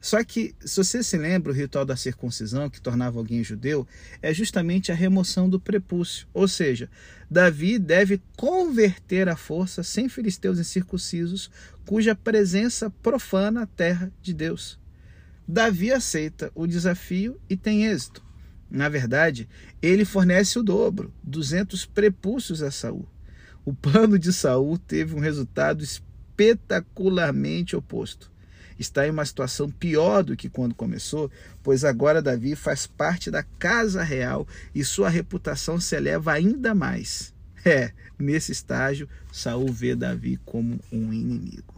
Só 0.00 0.24
que, 0.24 0.54
se 0.58 0.82
você 0.82 1.02
se 1.02 1.18
lembra, 1.18 1.52
o 1.52 1.54
ritual 1.54 1.84
da 1.84 1.96
circuncisão, 1.96 2.70
que 2.70 2.80
tornava 2.80 3.18
alguém 3.18 3.44
judeu, 3.44 3.86
é 4.22 4.32
justamente 4.32 4.90
a 4.90 4.94
remoção 4.94 5.50
do 5.50 5.60
prepúcio. 5.60 6.26
Ou 6.32 6.48
seja, 6.48 6.88
Davi 7.30 7.78
deve 7.78 8.22
converter 8.38 9.28
à 9.28 9.36
força 9.36 9.82
100 9.82 10.08
filisteus 10.08 10.58
incircuncisos, 10.58 11.50
cuja 11.84 12.14
presença 12.14 12.88
profana 12.88 13.64
a 13.64 13.66
terra 13.66 14.10
de 14.22 14.32
Deus. 14.32 14.80
Davi 15.46 15.92
aceita 15.92 16.50
o 16.54 16.66
desafio 16.66 17.38
e 17.50 17.56
tem 17.58 17.84
êxito. 17.84 18.24
Na 18.70 18.88
verdade, 18.88 19.46
ele 19.82 20.06
fornece 20.06 20.58
o 20.58 20.62
dobro, 20.62 21.12
200 21.22 21.84
prepúcios 21.84 22.62
a 22.62 22.70
Saul. 22.70 23.06
O 23.62 23.74
plano 23.74 24.16
de 24.16 24.32
Saul 24.32 24.78
teve 24.78 25.14
um 25.14 25.18
resultado 25.18 25.82
espetacularmente 26.36 27.74
oposto. 27.74 28.30
Está 28.78 29.06
em 29.06 29.10
uma 29.10 29.24
situação 29.24 29.70
pior 29.70 30.22
do 30.22 30.36
que 30.36 30.50
quando 30.50 30.74
começou, 30.74 31.30
pois 31.62 31.82
agora 31.82 32.20
Davi 32.20 32.54
faz 32.54 32.86
parte 32.86 33.30
da 33.30 33.42
casa 33.42 34.02
real 34.02 34.46
e 34.74 34.84
sua 34.84 35.08
reputação 35.08 35.80
se 35.80 35.96
eleva 35.96 36.32
ainda 36.32 36.74
mais. 36.74 37.34
É, 37.64 37.90
nesse 38.16 38.52
estágio, 38.52 39.08
Saul 39.32 39.72
vê 39.72 39.96
Davi 39.96 40.38
como 40.44 40.78
um 40.92 41.12
inimigo. 41.12 41.75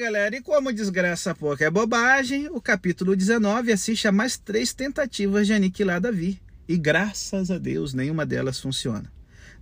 Galera, 0.00 0.34
e 0.34 0.40
como 0.40 0.72
desgraça 0.72 1.34
pouco 1.34 1.62
é 1.62 1.68
bobagem, 1.68 2.48
o 2.48 2.58
capítulo 2.58 3.14
19 3.14 3.70
assiste 3.70 4.08
a 4.08 4.12
mais 4.12 4.38
três 4.38 4.72
tentativas 4.72 5.46
de 5.46 5.52
aniquilar 5.52 6.00
Davi. 6.00 6.40
E 6.66 6.78
graças 6.78 7.50
a 7.50 7.58
Deus, 7.58 7.92
nenhuma 7.92 8.24
delas 8.24 8.58
funciona. 8.58 9.12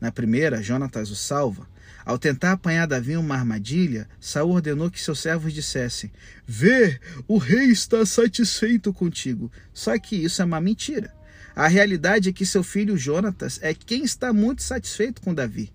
Na 0.00 0.12
primeira, 0.12 0.62
Jonatas 0.62 1.10
o 1.10 1.16
salva. 1.16 1.68
Ao 2.04 2.16
tentar 2.16 2.52
apanhar 2.52 2.86
Davi 2.86 3.14
em 3.14 3.16
uma 3.16 3.34
armadilha, 3.34 4.08
Saul 4.20 4.52
ordenou 4.52 4.88
que 4.88 5.02
seus 5.02 5.18
servos 5.18 5.52
dissessem: 5.52 6.12
Vê, 6.46 7.00
o 7.26 7.36
rei 7.36 7.66
está 7.66 8.06
satisfeito 8.06 8.92
contigo. 8.92 9.50
Só 9.74 9.98
que 9.98 10.14
isso 10.14 10.40
é 10.40 10.44
uma 10.44 10.60
mentira. 10.60 11.12
A 11.56 11.66
realidade 11.66 12.28
é 12.28 12.32
que 12.32 12.46
seu 12.46 12.62
filho 12.62 12.96
Jonatas 12.96 13.58
é 13.60 13.74
quem 13.74 14.04
está 14.04 14.32
muito 14.32 14.62
satisfeito 14.62 15.20
com 15.20 15.34
Davi. 15.34 15.72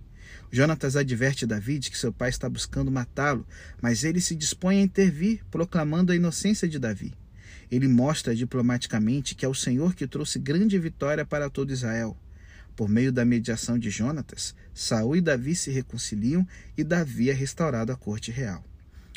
Jonatas 0.55 0.95
adverte 0.95 1.47
Davi 1.47 1.79
de 1.79 1.89
que 1.89 1.97
seu 1.97 2.13
pai 2.13 2.29
está 2.29 2.47
buscando 2.47 2.91
matá-lo, 2.91 3.43
mas 3.81 4.03
ele 4.03 4.21
se 4.21 4.35
dispõe 4.35 4.77
a 4.77 4.83
intervir, 4.83 5.41
proclamando 5.49 6.11
a 6.11 6.15
inocência 6.15 6.67
de 6.67 6.77
Davi. 6.77 7.11
Ele 7.71 7.87
mostra 7.87 8.35
diplomaticamente 8.35 9.33
que 9.33 9.43
é 9.43 9.49
o 9.49 9.55
Senhor 9.55 9.95
que 9.95 10.05
trouxe 10.05 10.37
grande 10.37 10.77
vitória 10.77 11.25
para 11.25 11.49
todo 11.49 11.73
Israel. 11.73 12.15
Por 12.75 12.87
meio 12.87 13.11
da 13.11 13.25
mediação 13.25 13.79
de 13.79 13.89
Jonatas, 13.89 14.53
Saul 14.75 15.15
e 15.15 15.21
Davi 15.21 15.55
se 15.55 15.71
reconciliam 15.71 16.47
e 16.77 16.83
Davi 16.83 17.31
é 17.31 17.33
restaurado 17.33 17.91
à 17.91 17.95
corte 17.95 18.29
real. 18.29 18.63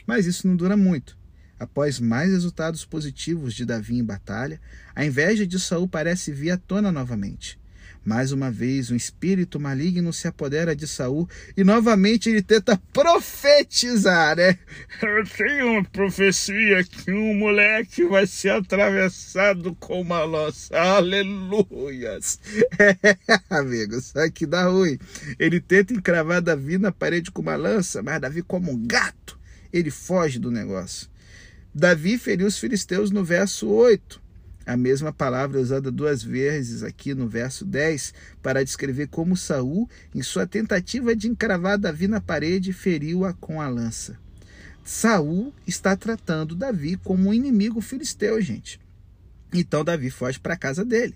Mas 0.06 0.24
isso 0.24 0.46
não 0.46 0.56
dura 0.56 0.74
muito. 0.74 1.18
Após 1.60 2.00
mais 2.00 2.30
resultados 2.30 2.86
positivos 2.86 3.52
de 3.52 3.66
Davi 3.66 3.98
em 3.98 4.04
batalha, 4.04 4.58
a 4.94 5.04
inveja 5.04 5.46
de 5.46 5.60
Saul 5.60 5.86
parece 5.86 6.32
vir 6.32 6.52
à 6.52 6.56
tona 6.56 6.90
novamente. 6.90 7.58
Mais 8.06 8.30
uma 8.30 8.52
vez, 8.52 8.92
um 8.92 8.94
espírito 8.94 9.58
maligno 9.58 10.12
se 10.12 10.28
apodera 10.28 10.76
de 10.76 10.86
Saul 10.86 11.28
e 11.56 11.64
novamente 11.64 12.30
ele 12.30 12.40
tenta 12.40 12.80
profetizar, 12.92 14.36
né? 14.36 14.56
Eu 15.02 15.26
tenho 15.26 15.72
uma 15.72 15.84
profecia 15.84 16.84
que 16.84 17.10
um 17.10 17.34
moleque 17.34 18.04
vai 18.04 18.24
ser 18.24 18.50
atravessado 18.50 19.74
com 19.74 20.00
uma 20.00 20.22
lança. 20.22 20.72
Aleluias! 20.78 22.38
É, 22.78 22.96
amigo, 23.50 24.00
só 24.00 24.30
que 24.30 24.46
dá 24.46 24.68
ruim. 24.68 25.00
Ele 25.36 25.60
tenta 25.60 25.92
encravar 25.92 26.40
Davi 26.40 26.78
na 26.78 26.92
parede 26.92 27.32
com 27.32 27.42
uma 27.42 27.56
lança, 27.56 28.04
mas 28.04 28.20
Davi, 28.20 28.40
como 28.40 28.70
um 28.70 28.86
gato, 28.86 29.36
ele 29.72 29.90
foge 29.90 30.38
do 30.38 30.52
negócio. 30.52 31.08
Davi 31.74 32.18
feriu 32.18 32.46
os 32.46 32.56
filisteus 32.56 33.10
no 33.10 33.24
verso 33.24 33.68
8. 33.68 34.25
A 34.66 34.76
mesma 34.76 35.12
palavra 35.12 35.60
é 35.60 35.62
usada 35.62 35.92
duas 35.92 36.24
vezes 36.24 36.82
aqui 36.82 37.14
no 37.14 37.28
verso 37.28 37.64
10 37.64 38.12
para 38.42 38.64
descrever 38.64 39.06
como 39.06 39.36
Saul, 39.36 39.88
em 40.12 40.22
sua 40.22 40.44
tentativa 40.44 41.14
de 41.14 41.28
encravar 41.28 41.78
Davi 41.78 42.08
na 42.08 42.20
parede, 42.20 42.72
feriu-a 42.72 43.32
com 43.32 43.60
a 43.60 43.68
lança. 43.68 44.18
Saul 44.84 45.54
está 45.68 45.96
tratando 45.96 46.56
Davi 46.56 46.96
como 46.96 47.28
um 47.28 47.34
inimigo 47.34 47.80
filisteu, 47.80 48.40
gente. 48.40 48.80
Então 49.52 49.84
Davi 49.84 50.10
foge 50.10 50.40
para 50.40 50.54
a 50.54 50.58
casa 50.58 50.84
dele. 50.84 51.14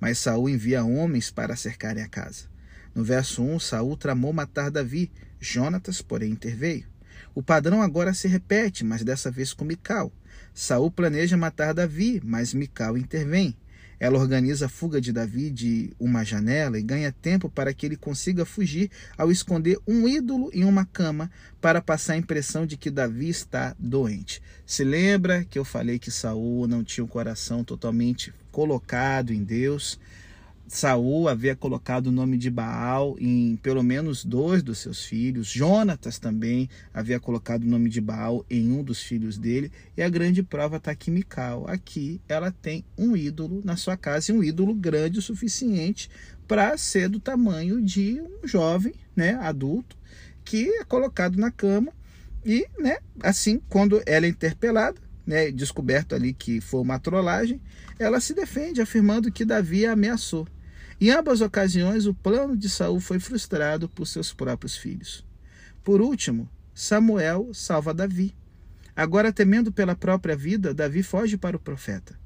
Mas 0.00 0.18
Saul 0.18 0.48
envia 0.48 0.84
homens 0.84 1.30
para 1.30 1.54
cercarem 1.54 2.02
a 2.02 2.08
casa. 2.08 2.46
No 2.92 3.04
verso 3.04 3.40
1, 3.40 3.60
Saul 3.60 3.96
tramou 3.96 4.32
matar 4.32 4.68
Davi. 4.68 5.12
Jonatas, 5.38 6.02
porém, 6.02 6.32
interveio. 6.32 6.86
O 7.34 7.42
padrão 7.42 7.80
agora 7.82 8.12
se 8.12 8.26
repete, 8.26 8.84
mas 8.84 9.04
dessa 9.04 9.30
vez 9.30 9.52
com 9.52 9.64
Mical. 9.64 10.12
Saul 10.54 10.90
planeja 10.90 11.36
matar 11.36 11.74
Davi, 11.74 12.20
mas 12.24 12.54
Mical 12.54 12.96
intervém. 12.96 13.56
Ela 14.00 14.18
organiza 14.18 14.64
a 14.64 14.68
fuga 14.68 14.98
de 14.98 15.12
Davi 15.12 15.50
de 15.50 15.92
uma 16.00 16.24
janela 16.24 16.78
e 16.78 16.82
ganha 16.82 17.12
tempo 17.12 17.50
para 17.50 17.74
que 17.74 17.84
ele 17.84 17.96
consiga 17.96 18.46
fugir 18.46 18.90
ao 19.16 19.30
esconder 19.30 19.78
um 19.86 20.08
ídolo 20.08 20.50
em 20.54 20.64
uma 20.64 20.86
cama 20.86 21.30
para 21.60 21.82
passar 21.82 22.14
a 22.14 22.16
impressão 22.16 22.64
de 22.64 22.78
que 22.78 22.90
Davi 22.90 23.28
está 23.28 23.76
doente. 23.78 24.40
Se 24.64 24.84
lembra 24.84 25.44
que 25.44 25.58
eu 25.58 25.66
falei 25.66 25.98
que 25.98 26.10
Saul 26.10 26.66
não 26.66 26.82
tinha 26.82 27.04
o 27.04 27.08
coração 27.08 27.62
totalmente 27.62 28.32
colocado 28.50 29.34
em 29.34 29.44
Deus? 29.44 30.00
Saul 30.72 31.28
havia 31.28 31.56
colocado 31.56 32.06
o 32.06 32.12
nome 32.12 32.38
de 32.38 32.48
Baal 32.48 33.16
em 33.18 33.56
pelo 33.56 33.82
menos 33.82 34.24
dois 34.24 34.62
dos 34.62 34.78
seus 34.78 35.04
filhos. 35.04 35.48
Jonatas 35.48 36.16
também 36.16 36.70
havia 36.94 37.18
colocado 37.18 37.64
o 37.64 37.66
nome 37.66 37.90
de 37.90 38.00
Baal 38.00 38.46
em 38.48 38.70
um 38.70 38.80
dos 38.80 39.02
filhos 39.02 39.36
dele. 39.36 39.72
E 39.96 40.02
a 40.02 40.08
grande 40.08 40.44
prova 40.44 40.76
está 40.76 40.92
aqui 40.92 41.10
Mical. 41.10 41.66
Aqui 41.66 42.20
ela 42.28 42.52
tem 42.52 42.84
um 42.96 43.16
ídolo 43.16 43.60
na 43.64 43.76
sua 43.76 43.96
casa 43.96 44.30
e 44.30 44.34
um 44.34 44.44
ídolo 44.44 44.72
grande 44.72 45.18
o 45.18 45.22
suficiente 45.22 46.08
para 46.46 46.78
ser 46.78 47.08
do 47.08 47.18
tamanho 47.18 47.82
de 47.82 48.22
um 48.22 48.46
jovem, 48.46 48.94
né, 49.14 49.34
adulto, 49.42 49.96
que 50.44 50.68
é 50.68 50.84
colocado 50.84 51.36
na 51.36 51.50
cama 51.50 51.92
e, 52.46 52.64
né, 52.78 52.98
assim, 53.20 53.60
quando 53.68 54.00
ela 54.06 54.24
é 54.24 54.28
interpelada, 54.28 55.00
né, 55.26 55.50
descoberto 55.50 56.14
ali 56.14 56.32
que 56.32 56.60
foi 56.60 56.80
uma 56.80 57.00
trollagem, 57.00 57.60
ela 57.98 58.20
se 58.20 58.34
defende 58.34 58.80
afirmando 58.80 59.32
que 59.32 59.44
Davi 59.44 59.84
a 59.84 59.92
ameaçou. 59.92 60.46
Em 61.00 61.08
ambas 61.10 61.40
ocasiões, 61.40 62.04
o 62.04 62.12
plano 62.12 62.54
de 62.54 62.68
Saul 62.68 63.00
foi 63.00 63.18
frustrado 63.18 63.88
por 63.88 64.06
seus 64.06 64.34
próprios 64.34 64.76
filhos. 64.76 65.24
Por 65.82 66.02
último, 66.02 66.46
Samuel 66.74 67.54
salva 67.54 67.94
Davi. 67.94 68.34
Agora, 68.94 69.32
temendo 69.32 69.72
pela 69.72 69.96
própria 69.96 70.36
vida, 70.36 70.74
Davi 70.74 71.02
foge 71.02 71.38
para 71.38 71.56
o 71.56 71.60
profeta. 71.60 72.20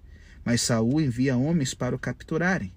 Mas 0.45 0.61
Saul 0.61 1.01
envia 1.01 1.37
homens 1.37 1.73
para 1.73 1.95
o 1.95 1.99
capturarem. 2.01 2.75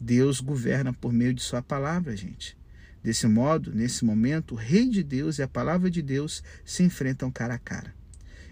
Deus 0.00 0.38
governa 0.38 0.92
por 0.92 1.12
meio 1.12 1.34
de 1.34 1.42
sua 1.42 1.60
palavra, 1.60 2.16
gente. 2.16 2.56
Desse 3.02 3.26
modo, 3.26 3.74
nesse 3.74 4.04
momento, 4.04 4.54
o 4.54 4.58
rei 4.58 4.88
de 4.88 5.02
Deus 5.02 5.38
e 5.38 5.42
a 5.42 5.48
palavra 5.48 5.90
de 5.90 6.02
Deus 6.02 6.40
se 6.64 6.84
enfrentam 6.84 7.32
cara 7.32 7.54
a 7.54 7.58
cara. 7.58 7.92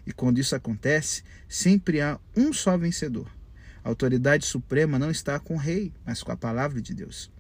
E 0.04 0.12
quando 0.12 0.40
isso 0.40 0.56
acontece, 0.56 1.22
sempre 1.48 2.00
há 2.00 2.18
um 2.36 2.52
só 2.52 2.76
vencedor. 2.76 3.30
A 3.84 3.88
autoridade 3.88 4.46
suprema 4.46 4.98
não 4.98 5.10
está 5.10 5.38
com 5.38 5.54
o 5.54 5.58
rei, 5.58 5.92
mas 6.04 6.22
com 6.22 6.32
a 6.32 6.36
palavra 6.36 6.80
de 6.80 6.94
Deus. 6.94 7.30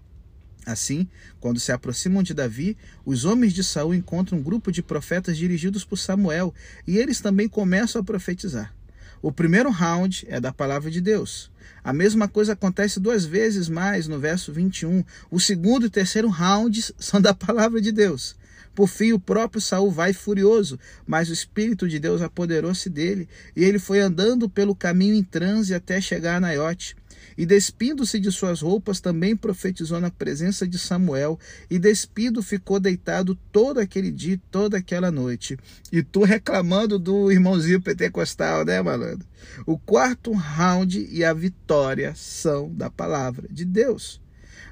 Assim, 0.66 1.08
quando 1.38 1.58
se 1.58 1.72
aproximam 1.72 2.22
de 2.22 2.34
Davi, 2.34 2.76
os 3.04 3.24
homens 3.24 3.52
de 3.52 3.64
Saul 3.64 3.94
encontram 3.94 4.38
um 4.38 4.42
grupo 4.42 4.70
de 4.70 4.82
profetas 4.82 5.36
dirigidos 5.36 5.84
por 5.84 5.96
Samuel, 5.96 6.54
e 6.86 6.98
eles 6.98 7.20
também 7.20 7.48
começam 7.48 8.00
a 8.00 8.04
profetizar. 8.04 8.74
O 9.22 9.30
primeiro 9.30 9.70
round 9.70 10.26
é 10.28 10.40
da 10.40 10.52
palavra 10.52 10.90
de 10.90 11.00
Deus. 11.00 11.50
A 11.84 11.92
mesma 11.92 12.26
coisa 12.26 12.54
acontece 12.54 12.98
duas 12.98 13.24
vezes 13.24 13.68
mais 13.68 14.08
no 14.08 14.18
verso 14.18 14.52
21. 14.52 15.04
O 15.30 15.38
segundo 15.38 15.86
e 15.86 15.90
terceiro 15.90 16.28
rounds 16.28 16.92
são 16.98 17.20
da 17.20 17.34
palavra 17.34 17.80
de 17.80 17.92
Deus. 17.92 18.34
Por 18.74 18.88
fim, 18.88 19.12
o 19.12 19.18
próprio 19.18 19.60
Saul 19.60 19.90
vai 19.90 20.12
furioso, 20.12 20.78
mas 21.06 21.28
o 21.28 21.32
Espírito 21.32 21.88
de 21.88 21.98
Deus 21.98 22.22
apoderou-se 22.22 22.88
dele, 22.88 23.28
e 23.54 23.64
ele 23.64 23.78
foi 23.78 24.00
andando 24.00 24.48
pelo 24.48 24.74
caminho 24.74 25.14
em 25.14 25.22
transe 25.22 25.74
até 25.74 26.00
chegar 26.00 26.36
a 26.36 26.40
Naiote. 26.40 26.96
E 27.36 27.46
despindo-se 27.46 28.20
de 28.20 28.30
suas 28.30 28.60
roupas, 28.60 29.00
também 29.00 29.36
profetizou 29.36 30.00
na 30.00 30.10
presença 30.10 30.66
de 30.66 30.78
Samuel, 30.78 31.38
e 31.70 31.78
despido 31.78 32.42
ficou 32.42 32.78
deitado 32.78 33.34
todo 33.50 33.78
aquele 33.78 34.10
dia, 34.10 34.40
toda 34.50 34.78
aquela 34.78 35.10
noite. 35.10 35.56
E 35.90 36.02
tu 36.02 36.22
reclamando 36.22 36.98
do 36.98 37.30
irmãozinho 37.30 37.80
pentecostal, 37.80 38.64
né, 38.64 38.80
malandro? 38.82 39.26
O 39.66 39.78
quarto 39.78 40.32
round 40.32 41.08
e 41.10 41.24
a 41.24 41.32
vitória 41.32 42.14
são 42.14 42.72
da 42.72 42.90
palavra 42.90 43.48
de 43.50 43.64
Deus. 43.64 44.20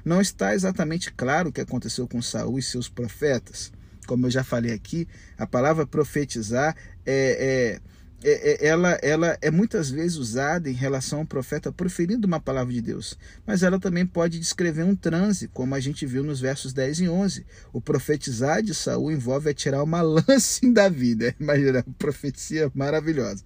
Não 0.05 0.21
está 0.21 0.53
exatamente 0.53 1.11
claro 1.11 1.49
o 1.49 1.51
que 1.51 1.61
aconteceu 1.61 2.07
com 2.07 2.21
Saul 2.21 2.57
e 2.57 2.63
seus 2.63 2.87
profetas. 2.87 3.71
Como 4.09 4.25
eu 4.25 4.31
já 4.31 4.43
falei 4.43 4.73
aqui, 4.73 5.07
a 5.37 5.45
palavra 5.45 5.85
profetizar 5.85 6.75
é, 7.05 7.79
é 7.85 7.89
é, 8.21 8.65
é, 8.65 8.67
ela, 8.67 8.99
ela 9.01 9.37
é 9.39 9.49
muitas 9.49 9.89
vezes 9.89 10.17
usada 10.17 10.69
em 10.69 10.73
relação 10.73 11.19
ao 11.19 11.25
profeta 11.25 11.71
proferindo 11.71 12.27
uma 12.27 12.39
palavra 12.39 12.73
de 12.73 12.81
Deus, 12.81 13.17
mas 13.45 13.63
ela 13.63 13.79
também 13.79 14.05
pode 14.05 14.37
descrever 14.39 14.83
um 14.83 14.93
transe, 14.93 15.47
como 15.47 15.73
a 15.73 15.79
gente 15.79 16.05
viu 16.05 16.21
nos 16.21 16.41
versos 16.41 16.73
10 16.73 17.01
e 17.01 17.07
11. 17.07 17.45
O 17.71 17.79
profetizar 17.79 18.61
de 18.61 18.73
Saul 18.73 19.11
envolve 19.11 19.49
atirar 19.49 19.83
uma 19.83 20.01
lança 20.03 20.65
em 20.65 20.73
Davi, 20.73 21.15
né? 21.15 21.33
Imagina, 21.39 21.85
profecia 21.97 22.69
maravilhosa. 22.75 23.43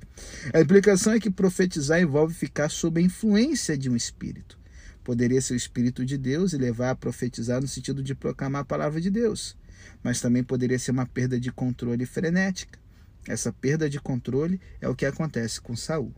A 0.51 0.61
implicação 0.61 1.13
é 1.13 1.19
que 1.19 1.29
profetizar 1.29 2.01
envolve 2.01 2.33
ficar 2.33 2.69
sob 2.69 2.99
a 2.99 3.03
influência 3.03 3.77
de 3.77 3.91
um 3.91 3.95
espírito. 3.95 4.57
Poderia 5.03 5.41
ser 5.41 5.53
o 5.53 5.57
espírito 5.57 6.03
de 6.03 6.17
Deus 6.17 6.53
e 6.53 6.57
levar 6.57 6.91
a 6.91 6.95
profetizar 6.95 7.61
no 7.61 7.67
sentido 7.67 8.01
de 8.01 8.15
proclamar 8.15 8.61
a 8.61 8.65
palavra 8.65 8.99
de 8.99 9.11
Deus, 9.11 9.55
mas 10.03 10.21
também 10.21 10.43
poderia 10.43 10.79
ser 10.79 10.91
uma 10.91 11.05
perda 11.05 11.39
de 11.39 11.51
controle 11.51 12.05
frenética 12.05 12.83
essa 13.27 13.53
perda 13.53 13.89
de 13.89 13.99
controle 13.99 14.59
é 14.81 14.89
o 14.89 14.95
que 14.95 15.05
acontece 15.05 15.61
com 15.61 15.75
Saul. 15.75 16.13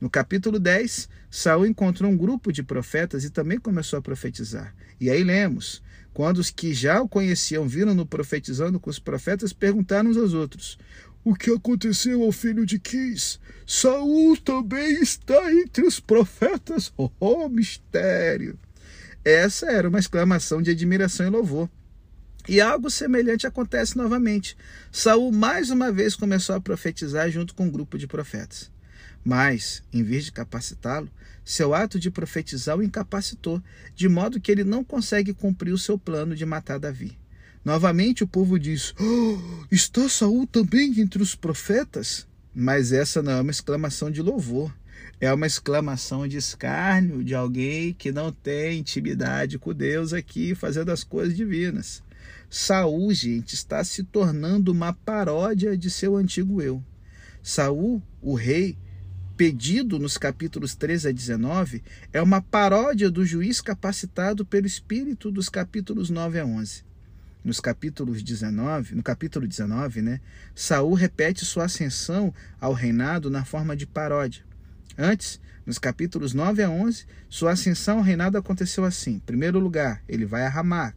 No 0.00 0.10
capítulo 0.10 0.58
10, 0.58 1.08
Saul 1.30 1.66
encontrou 1.66 2.10
um 2.10 2.16
grupo 2.16 2.52
de 2.52 2.62
profetas 2.62 3.24
e 3.24 3.30
também 3.30 3.58
começou 3.58 3.98
a 3.98 4.02
profetizar. 4.02 4.74
E 5.00 5.08
aí 5.08 5.24
lemos: 5.24 5.82
quando 6.12 6.38
os 6.38 6.50
que 6.50 6.74
já 6.74 7.00
o 7.00 7.08
conheciam 7.08 7.66
viram-no 7.66 8.04
profetizando 8.04 8.78
com 8.78 8.90
os 8.90 8.98
profetas, 8.98 9.52
perguntaram 9.54 10.10
uns 10.10 10.18
aos 10.18 10.34
outros: 10.34 10.78
O 11.24 11.34
que 11.34 11.50
aconteceu 11.50 12.22
ao 12.22 12.32
filho 12.32 12.66
de 12.66 12.78
Quis? 12.78 13.40
Saul 13.66 14.36
também 14.36 15.00
está 15.00 15.50
entre 15.54 15.86
os 15.86 15.98
profetas. 15.98 16.92
Oh, 16.98 17.10
oh 17.18 17.48
mistério! 17.48 18.58
Essa 19.24 19.70
era 19.70 19.88
uma 19.88 19.98
exclamação 19.98 20.60
de 20.60 20.70
admiração 20.70 21.26
e 21.26 21.30
louvor. 21.30 21.70
E 22.46 22.60
algo 22.60 22.90
semelhante 22.90 23.46
acontece 23.46 23.96
novamente. 23.96 24.56
Saul 24.92 25.32
mais 25.32 25.70
uma 25.70 25.90
vez 25.90 26.14
começou 26.14 26.54
a 26.54 26.60
profetizar 26.60 27.30
junto 27.30 27.54
com 27.54 27.64
um 27.64 27.70
grupo 27.70 27.96
de 27.96 28.06
profetas. 28.06 28.70
Mas, 29.24 29.82
em 29.90 30.02
vez 30.02 30.26
de 30.26 30.32
capacitá-lo, 30.32 31.08
seu 31.42 31.74
ato 31.74 31.98
de 31.98 32.10
profetizar 32.10 32.76
o 32.76 32.82
incapacitou, 32.82 33.62
de 33.94 34.08
modo 34.08 34.40
que 34.40 34.52
ele 34.52 34.64
não 34.64 34.84
consegue 34.84 35.32
cumprir 35.32 35.72
o 35.72 35.78
seu 35.78 35.98
plano 35.98 36.36
de 36.36 36.44
matar 36.44 36.78
Davi. 36.78 37.16
Novamente 37.64 38.22
o 38.22 38.28
povo 38.28 38.58
diz: 38.58 38.94
oh, 39.00 39.38
Está 39.70 40.06
Saul 40.08 40.46
também 40.46 41.00
entre 41.00 41.22
os 41.22 41.34
profetas? 41.34 42.26
Mas 42.54 42.92
essa 42.92 43.22
não 43.22 43.32
é 43.32 43.40
uma 43.40 43.50
exclamação 43.50 44.10
de 44.10 44.20
louvor. 44.20 44.72
É 45.20 45.32
uma 45.32 45.46
exclamação 45.46 46.28
de 46.28 46.36
escárnio 46.36 47.24
de 47.24 47.34
alguém 47.34 47.94
que 47.94 48.12
não 48.12 48.30
tem 48.30 48.80
intimidade 48.80 49.58
com 49.58 49.72
Deus 49.72 50.12
aqui 50.12 50.54
fazendo 50.54 50.90
as 50.90 51.02
coisas 51.02 51.34
divinas. 51.34 52.02
Saul, 52.56 53.12
gente, 53.12 53.54
está 53.54 53.82
se 53.82 54.04
tornando 54.04 54.70
uma 54.70 54.92
paródia 54.92 55.76
de 55.76 55.90
seu 55.90 56.16
antigo 56.16 56.62
eu. 56.62 56.80
Saul, 57.42 58.00
o 58.22 58.36
rei, 58.36 58.78
pedido 59.36 59.98
nos 59.98 60.16
capítulos 60.16 60.76
13 60.76 61.08
a 61.08 61.10
19, 61.10 61.82
é 62.12 62.22
uma 62.22 62.40
paródia 62.40 63.10
do 63.10 63.26
juiz 63.26 63.60
capacitado 63.60 64.46
pelo 64.46 64.68
Espírito 64.68 65.32
dos 65.32 65.48
capítulos 65.48 66.10
9 66.10 66.38
a 66.38 66.46
11. 66.46 66.84
Nos 67.42 67.58
capítulos 67.58 68.22
19, 68.22 68.94
no 68.94 69.02
capítulo 69.02 69.48
19, 69.48 70.00
né, 70.00 70.20
Saul 70.54 70.94
repete 70.94 71.44
sua 71.44 71.64
ascensão 71.64 72.32
ao 72.60 72.72
reinado 72.72 73.28
na 73.28 73.44
forma 73.44 73.74
de 73.74 73.84
paródia. 73.84 74.44
Antes, 74.96 75.40
nos 75.66 75.76
capítulos 75.76 76.32
9 76.32 76.62
a 76.62 76.70
11, 76.70 77.04
sua 77.28 77.50
ascensão 77.50 77.98
ao 77.98 78.04
reinado 78.04 78.38
aconteceu 78.38 78.84
assim: 78.84 79.14
em 79.14 79.18
primeiro 79.18 79.58
lugar, 79.58 80.04
ele 80.08 80.24
vai 80.24 80.46
a 80.46 80.48
Ramá, 80.48 80.94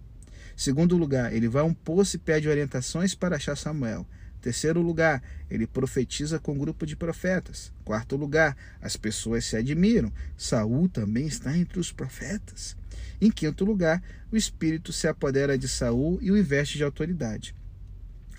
Segundo 0.58 0.98
lugar, 0.98 1.32
ele 1.32 1.48
vai 1.48 1.62
a 1.62 1.66
um 1.66 1.74
poço 1.74 2.16
e 2.16 2.20
pede 2.20 2.50
orientações 2.50 3.14
para 3.14 3.36
achar 3.36 3.56
Samuel. 3.56 4.08
Terceiro 4.42 4.82
lugar, 4.82 5.22
ele 5.52 5.68
profetiza 5.68 6.40
com 6.40 6.54
um 6.54 6.58
grupo 6.58 6.84
de 6.84 6.96
profetas. 6.96 7.72
Quarto 7.86 8.16
lugar, 8.16 8.58
as 8.82 8.98
pessoas 8.98 9.46
se 9.46 9.56
admiram. 9.56 10.12
Saul 10.36 10.90
também 10.90 11.28
está 11.28 11.56
entre 11.56 11.80
os 11.80 11.92
profetas. 11.92 12.76
Em 13.22 13.30
quinto 13.30 13.64
lugar, 13.64 14.02
o 14.32 14.36
espírito 14.36 14.92
se 14.92 15.08
apodera 15.08 15.60
de 15.60 15.68
Saul 15.68 16.18
e 16.24 16.32
o 16.32 16.38
investe 16.38 16.78
de 16.78 16.84
autoridade. 16.84 17.54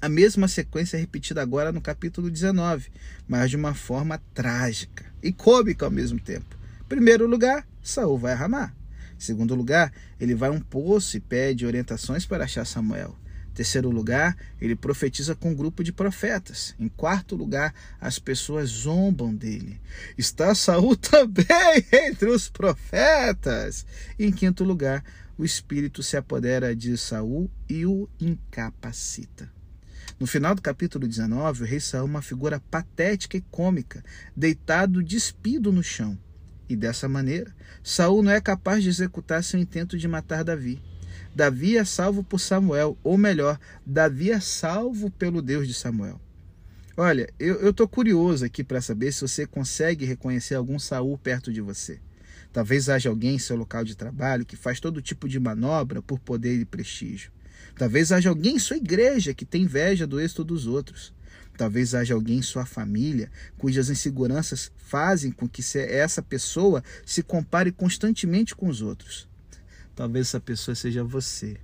A 0.00 0.08
mesma 0.08 0.48
sequência 0.48 0.96
é 0.96 1.00
repetida 1.00 1.40
agora 1.40 1.70
no 1.70 1.80
capítulo 1.80 2.28
19, 2.28 2.90
mas 3.28 3.48
de 3.48 3.56
uma 3.56 3.74
forma 3.74 4.20
trágica 4.34 5.04
e 5.22 5.32
cômica 5.32 5.84
ao 5.84 5.90
mesmo 5.90 6.18
tempo. 6.18 6.58
Primeiro 6.88 7.28
lugar, 7.28 7.64
Saul 7.80 8.18
vai 8.18 8.32
a. 8.32 8.77
Segundo 9.18 9.54
lugar, 9.54 9.92
ele 10.20 10.34
vai 10.34 10.48
a 10.48 10.52
um 10.52 10.60
poço 10.60 11.16
e 11.16 11.20
pede 11.20 11.66
orientações 11.66 12.24
para 12.24 12.44
achar 12.44 12.64
Samuel. 12.64 13.16
Terceiro 13.58 13.90
lugar, 13.90 14.36
ele 14.60 14.76
profetiza 14.76 15.34
com 15.34 15.50
um 15.50 15.54
grupo 15.54 15.82
de 15.82 15.92
profetas. 15.92 16.76
Em 16.78 16.86
quarto 16.86 17.34
lugar, 17.34 17.74
as 18.00 18.16
pessoas 18.16 18.70
zombam 18.70 19.34
dele. 19.34 19.80
Está 20.16 20.54
Saul 20.54 20.94
também 20.96 21.84
entre 21.92 22.30
os 22.30 22.48
profetas. 22.48 23.84
em 24.16 24.30
quinto 24.30 24.62
lugar, 24.62 25.02
o 25.36 25.44
espírito 25.44 26.04
se 26.04 26.16
apodera 26.16 26.74
de 26.74 26.96
Saul 26.96 27.50
e 27.68 27.84
o 27.84 28.08
incapacita. 28.20 29.50
No 30.20 30.26
final 30.26 30.54
do 30.54 30.62
capítulo 30.62 31.08
19, 31.08 31.64
o 31.64 31.66
rei 31.66 31.80
Saul 31.80 32.06
é 32.06 32.10
uma 32.10 32.22
figura 32.22 32.60
patética 32.70 33.36
e 33.36 33.40
cômica, 33.40 34.04
deitado 34.36 35.02
despido 35.02 35.72
no 35.72 35.82
chão. 35.82 36.16
E 36.68 36.76
dessa 36.76 37.08
maneira, 37.08 37.54
Saul 37.82 38.22
não 38.22 38.30
é 38.30 38.40
capaz 38.40 38.82
de 38.82 38.88
executar 38.88 39.42
seu 39.42 39.58
intento 39.58 39.96
de 39.96 40.06
matar 40.06 40.44
Davi. 40.44 40.80
Davi 41.34 41.76
é 41.76 41.84
salvo 41.84 42.22
por 42.22 42.38
Samuel, 42.38 42.98
ou 43.02 43.16
melhor, 43.16 43.58
Davi 43.86 44.30
é 44.30 44.40
salvo 44.40 45.10
pelo 45.10 45.40
Deus 45.40 45.66
de 45.66 45.74
Samuel. 45.74 46.20
Olha, 46.96 47.32
eu 47.38 47.70
estou 47.70 47.86
curioso 47.86 48.44
aqui 48.44 48.64
para 48.64 48.80
saber 48.80 49.12
se 49.12 49.20
você 49.20 49.46
consegue 49.46 50.04
reconhecer 50.04 50.56
algum 50.56 50.78
Saul 50.78 51.16
perto 51.16 51.52
de 51.52 51.60
você. 51.60 52.00
Talvez 52.52 52.88
haja 52.88 53.08
alguém 53.08 53.36
em 53.36 53.38
seu 53.38 53.56
local 53.56 53.84
de 53.84 53.94
trabalho 53.94 54.44
que 54.44 54.56
faz 54.56 54.80
todo 54.80 55.00
tipo 55.00 55.28
de 55.28 55.38
manobra 55.38 56.02
por 56.02 56.18
poder 56.18 56.58
e 56.58 56.64
prestígio. 56.64 57.30
Talvez 57.76 58.10
haja 58.10 58.28
alguém 58.28 58.56
em 58.56 58.58
sua 58.58 58.76
igreja 58.76 59.32
que 59.32 59.44
tem 59.44 59.62
inveja 59.62 60.06
do 60.06 60.20
êxito 60.20 60.42
dos 60.42 60.66
outros. 60.66 61.12
Talvez 61.58 61.92
haja 61.92 62.14
alguém 62.14 62.38
em 62.38 62.42
sua 62.42 62.64
família 62.64 63.28
cujas 63.58 63.90
inseguranças 63.90 64.70
fazem 64.76 65.32
com 65.32 65.48
que 65.48 65.60
essa 65.76 66.22
pessoa 66.22 66.84
se 67.04 67.20
compare 67.20 67.72
constantemente 67.72 68.54
com 68.54 68.68
os 68.68 68.80
outros. 68.80 69.28
Talvez 69.96 70.28
essa 70.28 70.38
pessoa 70.38 70.76
seja 70.76 71.02
você. 71.02 71.56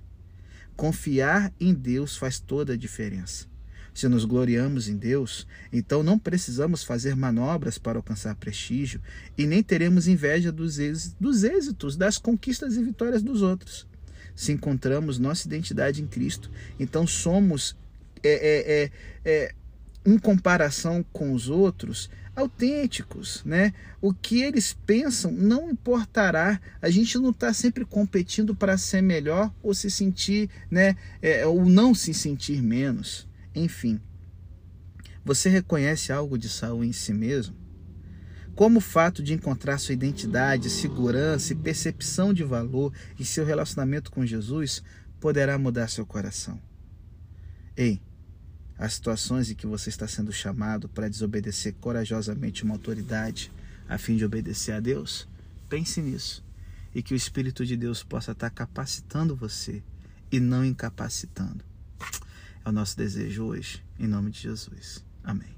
Confiar 0.75 1.53
em 1.57 1.73
Deus 1.73 2.17
faz 2.17 2.41
toda 2.41 2.73
a 2.73 2.77
diferença. 2.77 3.47
Se 3.93 4.09
nos 4.09 4.25
gloriamos 4.25 4.89
em 4.89 4.97
Deus, 4.97 5.47
então 5.71 6.03
não 6.03 6.19
precisamos 6.19 6.83
fazer 6.83 7.15
manobras 7.15 7.77
para 7.77 7.97
alcançar 7.97 8.35
prestígio 8.35 8.99
e 9.37 9.47
nem 9.47 9.63
teremos 9.63 10.09
inveja 10.09 10.51
dos 10.51 10.77
êxitos, 10.77 11.15
dos 11.17 11.45
êxitos 11.45 11.95
das 11.95 12.17
conquistas 12.17 12.75
e 12.75 12.83
vitórias 12.83 13.23
dos 13.23 13.41
outros. 13.41 13.87
Se 14.35 14.51
encontramos 14.51 15.17
nossa 15.17 15.47
identidade 15.47 16.01
em 16.01 16.07
Cristo, 16.07 16.51
então 16.77 17.07
somos 17.07 17.77
é, 18.21 18.33
é, 18.33 18.83
é, 18.83 18.91
é 19.23 19.55
em 20.05 20.17
comparação 20.17 21.03
com 21.11 21.33
os 21.33 21.49
outros, 21.49 22.09
autênticos, 22.35 23.41
né? 23.45 23.73
O 24.01 24.13
que 24.13 24.41
eles 24.41 24.73
pensam 24.73 25.31
não 25.31 25.69
importará. 25.69 26.59
A 26.81 26.89
gente 26.89 27.17
não 27.17 27.29
está 27.29 27.53
sempre 27.53 27.85
competindo 27.85 28.53
para 28.53 28.77
ser 28.77 29.01
melhor 29.01 29.51
ou 29.63 29.73
se 29.73 29.89
sentir, 29.89 30.49
né? 30.69 30.95
É, 31.21 31.45
ou 31.45 31.65
não 31.65 31.95
se 31.95 32.13
sentir 32.13 32.61
menos. 32.61 33.27
Enfim, 33.55 33.99
você 35.23 35.49
reconhece 35.49 36.11
algo 36.11 36.37
de 36.37 36.49
saúde 36.49 36.89
em 36.89 36.93
si 36.93 37.13
mesmo? 37.13 37.55
Como 38.53 38.77
o 38.77 38.81
fato 38.81 39.23
de 39.23 39.33
encontrar 39.33 39.77
sua 39.79 39.93
identidade, 39.93 40.69
segurança 40.69 41.51
e 41.51 41.55
percepção 41.55 42.33
de 42.33 42.43
valor 42.43 42.93
em 43.19 43.23
seu 43.23 43.43
relacionamento 43.43 44.11
com 44.11 44.25
Jesus 44.25 44.83
poderá 45.19 45.57
mudar 45.57 45.89
seu 45.89 46.05
coração. 46.05 46.61
Ei, 47.75 47.99
as 48.77 48.93
situações 48.93 49.49
em 49.49 49.55
que 49.55 49.67
você 49.67 49.89
está 49.89 50.07
sendo 50.07 50.31
chamado 50.31 50.89
para 50.89 51.09
desobedecer 51.09 51.73
corajosamente 51.79 52.63
uma 52.63 52.75
autoridade 52.75 53.51
a 53.87 53.97
fim 53.97 54.17
de 54.17 54.25
obedecer 54.25 54.73
a 54.73 54.79
Deus, 54.79 55.27
pense 55.69 56.01
nisso 56.01 56.43
e 56.95 57.03
que 57.03 57.13
o 57.13 57.17
Espírito 57.17 57.65
de 57.65 57.75
Deus 57.75 58.01
possa 58.01 58.31
estar 58.31 58.49
capacitando 58.49 59.35
você 59.35 59.83
e 60.31 60.39
não 60.39 60.63
incapacitando. 60.63 61.63
É 62.63 62.69
o 62.69 62.71
nosso 62.71 62.95
desejo 62.95 63.43
hoje, 63.43 63.83
em 63.99 64.07
nome 64.07 64.31
de 64.31 64.39
Jesus. 64.39 65.03
Amém. 65.21 65.54